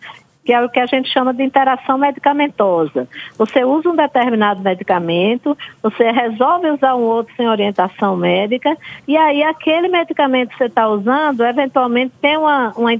que 0.48 0.52
é 0.54 0.64
o 0.64 0.68
que 0.70 0.80
a 0.80 0.86
gente 0.86 1.12
chama 1.12 1.34
de 1.34 1.42
interação 1.42 1.98
medicamentosa. 1.98 3.06
Você 3.36 3.66
usa 3.66 3.90
um 3.90 3.94
determinado 3.94 4.62
medicamento, 4.62 5.54
você 5.82 6.10
resolve 6.10 6.70
usar 6.70 6.94
um 6.94 7.02
outro 7.02 7.34
sem 7.36 7.46
orientação 7.46 8.16
médica, 8.16 8.74
e 9.06 9.14
aí 9.14 9.42
aquele 9.42 9.88
medicamento 9.88 10.48
que 10.48 10.56
você 10.56 10.64
está 10.64 10.88
usando, 10.88 11.44
eventualmente 11.44 12.14
tem 12.22 12.38
uma, 12.38 12.72
uma, 12.78 12.90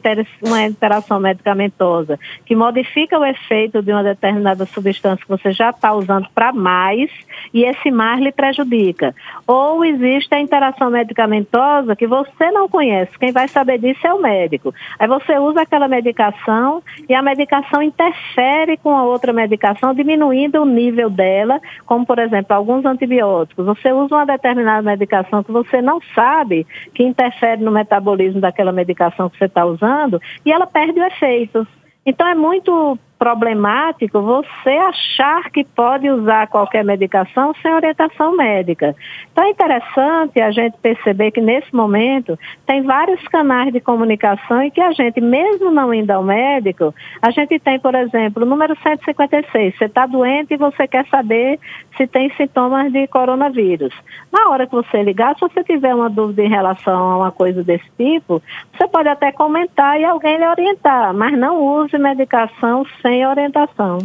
uma 0.43 0.63
interação 0.63 1.19
medicamentosa, 1.19 2.21
que 2.45 2.55
modifica 2.55 3.19
o 3.19 3.25
efeito 3.25 3.81
de 3.81 3.93
uma 3.93 4.03
determinada 4.03 4.67
substância 4.67 5.25
que 5.25 5.31
você 5.31 5.51
já 5.51 5.71
está 5.71 5.95
usando 5.95 6.29
para 6.35 6.53
mais, 6.53 7.11
e 7.55 7.65
esse 7.65 7.91
mais 7.91 8.21
lhe 8.21 8.31
prejudica. 8.31 9.15
Ou 9.47 9.83
existe 9.87 10.35
a 10.35 10.41
interação 10.41 10.91
medicamentosa 10.91 11.97
que 11.97 12.07
você 12.07 12.51
não 12.51 12.69
conhece, 12.69 13.19
quem 13.19 13.33
vai 13.33 13.49
saber 13.49 13.79
disso 13.79 14.07
é 14.07 14.13
o 14.13 14.21
médico. 14.21 14.75
Aí 14.99 15.09
você 15.09 15.39
usa 15.39 15.63
aquela 15.63 15.89
medicação 15.89 16.83
e 17.09 17.15
a 17.15 17.23
medicação 17.23 17.38
medicação 17.38 17.81
interfere 17.81 18.77
com 18.79 18.90
a 18.90 19.05
outra 19.05 19.33
medicação, 19.33 19.94
diminuindo 19.94 20.61
o 20.61 20.64
nível 20.64 21.09
dela, 21.09 21.61
como 21.87 22.05
por 22.05 22.18
exemplo, 22.18 22.55
alguns 22.55 22.85
antibióticos. 22.85 23.64
Você 23.64 23.92
usa 23.92 24.16
uma 24.16 24.27
determinada 24.27 24.83
medicação 24.83 25.44
que 25.44 25.53
você 25.53 25.81
não 25.81 26.01
sabe 26.14 26.66
que 26.92 27.05
interfere 27.05 27.62
no 27.62 27.70
metabolismo 27.70 28.40
daquela 28.40 28.72
medicação 28.72 29.31
que 29.31 29.38
você 29.38 29.44
está 29.44 29.64
usando 29.64 30.20
e 30.44 30.51
ela 30.51 30.66
perde 30.66 30.98
o 30.98 31.05
efeito. 31.05 31.66
Então 32.05 32.27
é 32.27 32.35
muito 32.35 32.98
problemático 33.19 34.23
você 34.23 34.71
achar 34.71 35.51
que 35.51 35.65
pode 35.65 36.09
usar 36.09 36.47
qualquer 36.47 36.85
medicação 36.85 37.53
sem 37.61 37.75
orientação 37.75 38.37
médica. 38.37 38.95
Então 39.33 39.45
é 39.45 39.51
interessante 39.51 40.41
a 40.41 40.51
gente 40.51 40.77
perceber 40.79 41.33
que 41.33 41.41
nesse 41.41 41.75
momento 41.75 42.39
tem 42.65 42.83
vários 42.83 43.21
canais 43.29 43.73
de 43.73 43.81
comunicação 43.81 44.63
e 44.63 44.71
que 44.71 44.81
a 44.81 44.93
gente, 44.93 45.21
mesmo 45.21 45.71
não 45.71 45.93
indo 45.93 46.11
ao 46.11 46.23
médico, 46.23 46.95
a 47.21 47.31
gente 47.31 47.59
tem, 47.59 47.79
por 47.81 47.95
exemplo, 47.95 48.45
o 48.45 48.47
número 48.47 48.77
156. 48.83 49.77
Você 49.77 49.85
está 49.85 50.07
doente 50.07 50.55
e 50.55 50.57
você 50.57 50.87
quer 50.87 51.07
saber 51.09 51.59
se 51.97 52.07
tem 52.07 52.31
sintomas 52.37 52.93
de 52.93 53.07
coronavírus. 53.09 53.95
Na 54.33 54.51
hora 54.51 54.67
que 54.67 54.73
você 54.73 55.03
ligar, 55.03 55.35
se 55.35 55.41
você 55.41 55.65
tiver 55.65 55.95
uma 55.95 56.09
dúvida 56.09 56.43
em 56.43 56.49
relação 56.49 57.11
a 57.11 57.17
uma 57.17 57.33
coisa 57.33 57.65
desse 57.65 57.91
tipo, 57.97 58.41
você 58.73 58.87
pode 58.87 59.09
até 59.09 59.33
comentar 59.33 59.99
e 60.01 60.05
alguém 60.05 60.37
lhe 60.37 60.47
orientar, 60.47 61.13
mas 61.15 61.37
não 61.37 61.61
use 61.61 61.97
medicação 61.99 62.87
sem 63.03 63.08
orientação. 63.27 63.99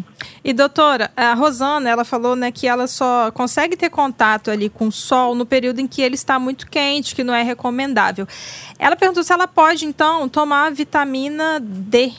E 0.44 0.54
doutora, 0.54 1.12
a 1.16 1.34
Rosana, 1.34 1.90
ela 1.90 2.04
falou, 2.04 2.36
né, 2.36 2.52
que 2.52 2.68
ela 2.68 2.88
só 2.88 3.32
consegue 3.32 3.78
ter 3.78 3.90
contato 3.90 4.52
ali 4.52 4.70
com 4.70 4.88
o 4.88 4.92
sol 4.92 5.36
no 5.36 5.46
período 5.46 5.80
em 5.80 5.88
que 5.88 6.02
ele 6.02 6.16
está 6.16 6.38
muito 6.38 6.70
quente, 6.70 7.16
que 7.16 7.24
não 7.24 7.34
é 7.34 7.44
recomendável. 7.44 8.28
Ela 8.78 8.96
perguntou 8.96 9.24
se 9.24 9.32
ela 9.32 9.48
pode 9.48 9.86
então 9.86 10.28
tomar 10.28 10.72
vitamina 10.72 11.60
D 11.62 12.12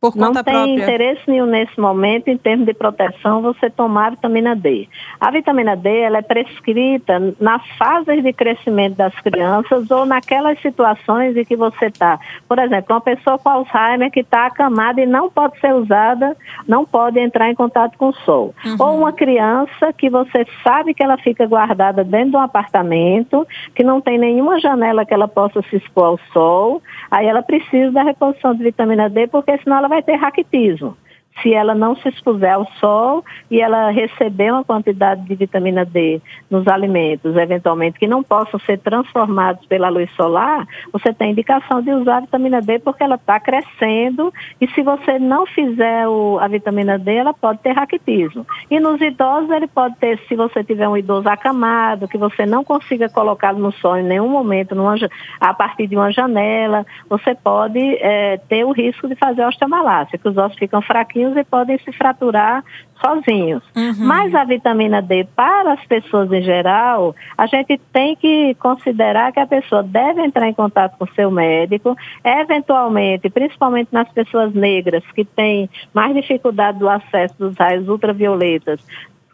por 0.00 0.16
não 0.16 0.32
tem 0.32 0.42
própria. 0.42 0.82
interesse 0.82 1.20
nenhum 1.26 1.44
nesse 1.44 1.78
momento, 1.78 2.28
em 2.28 2.38
termos 2.38 2.64
de 2.64 2.72
proteção, 2.72 3.42
você 3.42 3.68
tomar 3.68 4.06
a 4.06 4.10
vitamina 4.10 4.56
D. 4.56 4.88
A 5.20 5.30
vitamina 5.30 5.76
D 5.76 5.94
ela 6.00 6.18
é 6.18 6.22
prescrita 6.22 7.34
nas 7.38 7.62
fases 7.76 8.22
de 8.22 8.32
crescimento 8.32 8.96
das 8.96 9.14
crianças 9.20 9.90
ou 9.90 10.06
naquelas 10.06 10.58
situações 10.62 11.36
em 11.36 11.44
que 11.44 11.54
você 11.54 11.86
está. 11.86 12.18
Por 12.48 12.58
exemplo, 12.58 12.94
uma 12.94 13.00
pessoa 13.02 13.38
com 13.38 13.50
Alzheimer 13.50 14.10
que 14.10 14.20
está 14.20 14.46
acamada 14.46 15.02
e 15.02 15.06
não 15.06 15.28
pode 15.28 15.60
ser 15.60 15.74
usada, 15.74 16.34
não 16.66 16.86
pode 16.86 17.18
entrar 17.18 17.50
em 17.50 17.54
contato 17.54 17.98
com 17.98 18.08
o 18.08 18.14
sol. 18.14 18.54
Uhum. 18.64 18.76
Ou 18.78 18.98
uma 19.00 19.12
criança 19.12 19.92
que 19.92 20.08
você 20.08 20.46
sabe 20.64 20.94
que 20.94 21.02
ela 21.02 21.18
fica 21.18 21.46
guardada 21.46 22.02
dentro 22.02 22.30
de 22.30 22.36
um 22.36 22.40
apartamento, 22.40 23.46
que 23.74 23.84
não 23.84 24.00
tem 24.00 24.18
nenhuma 24.18 24.58
janela 24.60 25.04
que 25.04 25.12
ela 25.12 25.28
possa 25.28 25.60
se 25.68 25.76
expor 25.76 26.04
ao 26.04 26.20
sol, 26.32 26.82
aí 27.10 27.26
ela 27.26 27.42
precisa 27.42 27.92
da 27.92 28.02
reposição 28.02 28.54
de 28.54 28.62
vitamina 28.62 29.10
D, 29.10 29.26
porque 29.26 29.58
senão 29.58 29.76
ela 29.76 29.89
vai 29.90 30.02
ter 30.02 30.14
raquitismo. 30.14 30.96
Se 31.42 31.54
ela 31.54 31.74
não 31.74 31.96
se 31.96 32.08
expuser 32.08 32.52
ao 32.52 32.66
sol 32.78 33.24
e 33.50 33.60
ela 33.60 33.90
receber 33.90 34.52
uma 34.52 34.64
quantidade 34.64 35.22
de 35.24 35.34
vitamina 35.34 35.84
D 35.84 36.20
nos 36.50 36.66
alimentos, 36.68 37.34
eventualmente 37.36 37.98
que 37.98 38.06
não 38.06 38.22
possam 38.22 38.60
ser 38.60 38.78
transformados 38.78 39.64
pela 39.66 39.88
luz 39.88 40.10
solar, 40.12 40.66
você 40.92 41.14
tem 41.14 41.30
indicação 41.30 41.80
de 41.80 41.92
usar 41.92 42.18
a 42.18 42.20
vitamina 42.20 42.60
D 42.60 42.78
porque 42.78 43.02
ela 43.02 43.14
está 43.14 43.40
crescendo 43.40 44.32
e 44.60 44.68
se 44.68 44.82
você 44.82 45.18
não 45.18 45.46
fizer 45.46 46.06
o, 46.08 46.38
a 46.40 46.48
vitamina 46.48 46.98
D, 46.98 47.14
ela 47.14 47.32
pode 47.32 47.60
ter 47.60 47.72
raquitismo. 47.72 48.46
E 48.70 48.78
nos 48.78 49.00
idosos, 49.00 49.50
ele 49.50 49.66
pode 49.66 49.96
ter, 49.96 50.18
se 50.28 50.36
você 50.36 50.62
tiver 50.62 50.88
um 50.88 50.96
idoso 50.96 51.28
acamado, 51.28 52.08
que 52.08 52.18
você 52.18 52.44
não 52.44 52.64
consiga 52.64 53.08
colocá-lo 53.08 53.58
no 53.58 53.72
sol 53.72 53.96
em 53.96 54.02
nenhum 54.02 54.28
momento, 54.28 54.74
numa, 54.74 54.96
a 55.40 55.54
partir 55.54 55.86
de 55.86 55.96
uma 55.96 56.12
janela, 56.12 56.84
você 57.08 57.34
pode 57.34 57.78
é, 57.78 58.38
ter 58.48 58.64
o 58.64 58.72
risco 58.72 59.08
de 59.08 59.14
fazer 59.14 59.44
osteomalácia, 59.46 60.18
que 60.18 60.28
os 60.28 60.36
ossos 60.36 60.58
ficam 60.58 60.82
fraquinhos 60.82 61.19
e 61.36 61.44
podem 61.44 61.78
se 61.78 61.92
fraturar 61.92 62.64
sozinhos. 63.00 63.62
Uhum. 63.74 64.06
Mas 64.06 64.34
a 64.34 64.44
vitamina 64.44 65.00
D, 65.00 65.26
para 65.34 65.72
as 65.72 65.84
pessoas 65.86 66.30
em 66.32 66.42
geral, 66.42 67.14
a 67.36 67.46
gente 67.46 67.80
tem 67.92 68.14
que 68.14 68.54
considerar 68.56 69.32
que 69.32 69.40
a 69.40 69.46
pessoa 69.46 69.82
deve 69.82 70.22
entrar 70.22 70.48
em 70.48 70.54
contato 70.54 70.96
com 70.98 71.06
seu 71.14 71.30
médico, 71.30 71.96
eventualmente, 72.22 73.30
principalmente 73.30 73.88
nas 73.90 74.08
pessoas 74.12 74.52
negras 74.52 75.02
que 75.14 75.24
têm 75.24 75.68
mais 75.94 76.14
dificuldade 76.14 76.78
do 76.78 76.88
acesso 76.88 77.34
dos 77.38 77.56
raios 77.56 77.88
ultravioletas, 77.88 78.80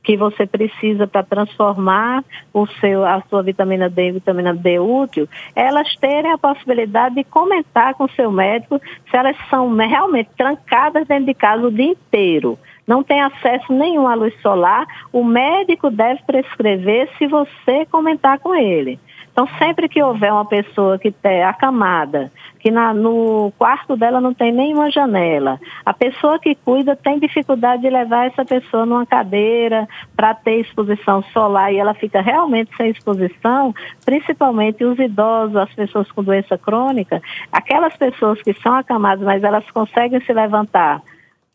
que 0.06 0.16
você 0.16 0.46
precisa 0.46 1.04
para 1.04 1.24
transformar 1.24 2.24
o 2.54 2.64
seu, 2.66 3.04
a 3.04 3.20
sua 3.28 3.42
vitamina 3.42 3.90
D 3.90 4.02
em 4.02 4.12
vitamina 4.12 4.54
D 4.54 4.78
útil, 4.78 5.28
elas 5.54 5.96
terem 5.96 6.30
a 6.30 6.38
possibilidade 6.38 7.16
de 7.16 7.24
comentar 7.24 7.94
com 7.94 8.04
o 8.04 8.10
seu 8.10 8.30
médico 8.30 8.80
se 9.10 9.16
elas 9.16 9.36
são 9.50 9.74
realmente 9.74 10.30
trancadas 10.36 11.08
dentro 11.08 11.26
de 11.26 11.34
casa 11.34 11.66
o 11.66 11.72
dia 11.72 11.90
inteiro 11.90 12.56
não 12.86 13.02
tem 13.02 13.20
acesso 13.20 13.72
nenhum 13.72 14.06
à 14.06 14.14
luz 14.14 14.32
solar, 14.40 14.86
o 15.12 15.24
médico 15.24 15.90
deve 15.90 16.22
prescrever 16.22 17.08
se 17.18 17.26
você 17.26 17.84
comentar 17.90 18.38
com 18.38 18.54
ele. 18.54 19.00
Então, 19.32 19.48
sempre 19.58 19.88
que 19.88 20.02
houver 20.02 20.32
uma 20.32 20.44
pessoa 20.44 20.98
que 20.98 21.08
está 21.08 21.48
acamada, 21.48 22.30
que 22.66 22.70
na, 22.72 22.92
no 22.92 23.52
quarto 23.56 23.96
dela 23.96 24.20
não 24.20 24.34
tem 24.34 24.50
nenhuma 24.50 24.90
janela, 24.90 25.60
a 25.84 25.94
pessoa 25.94 26.36
que 26.36 26.52
cuida 26.56 26.96
tem 26.96 27.20
dificuldade 27.20 27.82
de 27.82 27.88
levar 27.88 28.26
essa 28.26 28.44
pessoa 28.44 28.84
numa 28.84 29.06
cadeira 29.06 29.88
para 30.16 30.34
ter 30.34 30.62
exposição 30.62 31.22
solar 31.32 31.72
e 31.72 31.78
ela 31.78 31.94
fica 31.94 32.20
realmente 32.20 32.76
sem 32.76 32.90
exposição, 32.90 33.72
principalmente 34.04 34.84
os 34.84 34.98
idosos, 34.98 35.54
as 35.54 35.72
pessoas 35.74 36.10
com 36.10 36.24
doença 36.24 36.58
crônica, 36.58 37.22
aquelas 37.52 37.96
pessoas 37.96 38.42
que 38.42 38.52
são 38.54 38.74
acamadas, 38.74 39.24
mas 39.24 39.44
elas 39.44 39.70
conseguem 39.70 40.20
se 40.22 40.32
levantar 40.32 41.00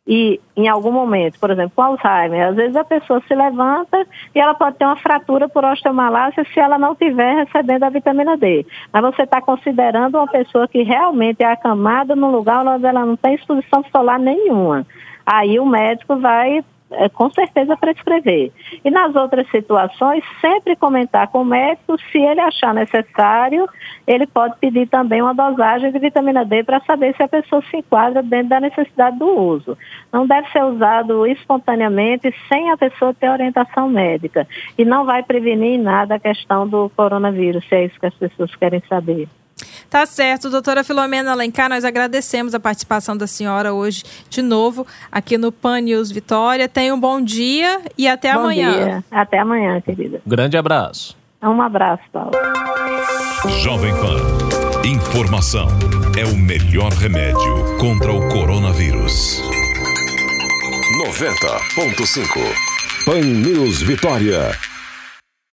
e 0.08 0.40
em 0.58 0.68
algum 0.68 0.92
momento, 0.92 1.40
por 1.40 1.52
exemplo, 1.52 1.74
com 1.76 1.82
Alzheimer, 1.84 2.50
às 2.50 2.56
vezes 2.56 2.76
a 2.76 2.84
pessoa 2.84 3.22
se 3.28 3.36
levanta 3.36 4.06
e 4.34 4.40
ela 4.40 4.56
pode 4.56 4.78
ter 4.78 4.86
uma 4.86 4.96
fratura 4.96 5.48
por 5.48 5.64
osteomalácia 5.64 6.44
se 6.52 6.60
ela 6.60 6.78
não 6.78 6.96
tiver 6.96 7.36
recebendo 7.36 7.84
a 7.84 7.90
vitamina 7.90 8.36
D. 8.36 8.66
Mas 8.92 9.02
você 9.04 9.24
está 9.24 9.40
considerando 9.42 10.16
uma 10.16 10.28
pessoa 10.28 10.68
que 10.68 10.82
realmente 10.82 11.44
é 11.44 11.52
acamada 11.52 12.16
num 12.16 12.32
lugar 12.32 12.66
onde 12.66 12.86
ela 12.86 13.06
não 13.06 13.16
tem 13.16 13.36
exposição 13.36 13.84
solar 13.92 14.18
nenhuma. 14.18 14.86
Aí 15.26 15.60
o 15.60 15.66
médico 15.66 16.18
vai 16.18 16.64
é, 16.92 17.10
com 17.10 17.30
certeza 17.32 17.78
prescrever. 17.78 18.52
E 18.84 18.92
nas 18.92 19.16
outras 19.16 19.50
situações, 19.50 20.24
sempre 20.40 20.76
comentar 20.76 21.28
com 21.28 21.42
o 21.42 21.46
médico, 21.46 21.98
se 22.12 22.18
ele 22.18 22.42
achar 22.42 22.74
necessário, 22.74 23.68
ele 24.06 24.28
pode 24.28 24.58
pedir 24.60 24.88
também 24.88 25.22
uma 25.22 25.34
dosagem 25.34 25.92
de 25.92 26.00
vitamina 26.00 26.46
D 26.46 26.64
para 26.64 26.82
saber 26.82 27.16
se 27.16 27.24
a 27.24 27.28
pessoa 27.28 27.62
se 27.70 27.78
enquadra 27.78 28.22
dentro 28.22 28.50
da 28.50 28.60
necessidade 28.60 29.18
do 29.18 29.28
uso. 29.28 29.78
Não 30.12 30.28
deve 30.28 30.50
ser 30.50 30.64
usado 30.64 31.26
espontaneamente 31.28 32.34
sem 32.48 32.72
a 32.72 32.78
pessoa 32.78 33.14
ter 33.14 33.30
orientação 33.30 33.88
médica. 33.90 34.48
E 34.78 34.86
não 34.86 35.06
vai 35.06 35.24
prevenir 35.24 35.80
nada 35.80 36.16
a 36.16 36.20
questão 36.20 36.68
do 36.68 36.90
coronavírus, 36.90 37.68
se 37.68 37.76
é 37.76 37.86
isso 37.86 38.00
que 38.00 38.06
as 38.06 38.16
pessoas 38.16 38.56
querem 38.56 38.82
saber. 38.88 39.28
Tá 39.90 40.06
certo, 40.06 40.50
doutora 40.50 40.84
Filomena 40.84 41.32
Alencar, 41.32 41.70
nós 41.70 41.84
agradecemos 41.84 42.56
a 42.56 42.60
participação 42.60 43.16
da 43.16 43.28
senhora 43.28 43.74
hoje 43.74 44.04
de 44.30 44.42
novo 44.42 44.86
aqui 45.12 45.38
no 45.38 45.52
Pan 45.52 45.82
News 45.82 46.12
Vitória. 46.12 46.68
Tenha 46.70 46.94
um 46.94 47.00
bom 47.00 47.22
dia 47.22 47.82
e 47.98 48.08
até 48.08 48.34
bom 48.34 48.42
amanhã. 48.42 48.72
Dia. 48.72 49.04
Até 49.12 49.40
amanhã, 49.40 49.82
querida. 49.82 50.22
Grande 50.26 50.58
abraço. 50.58 51.18
Um 51.44 51.62
abraço, 51.62 52.04
Paulo. 52.14 52.32
Jovem 53.62 53.94
Pan. 53.96 54.88
Informação 54.88 55.68
é 56.18 56.26
o 56.26 56.36
melhor 56.36 56.92
remédio 56.92 57.78
contra 57.80 58.12
o 58.12 58.30
coronavírus. 58.30 59.42
90.5 61.08 63.06
Pan 63.06 63.22
News 63.22 63.82
Vitória. 63.82 64.71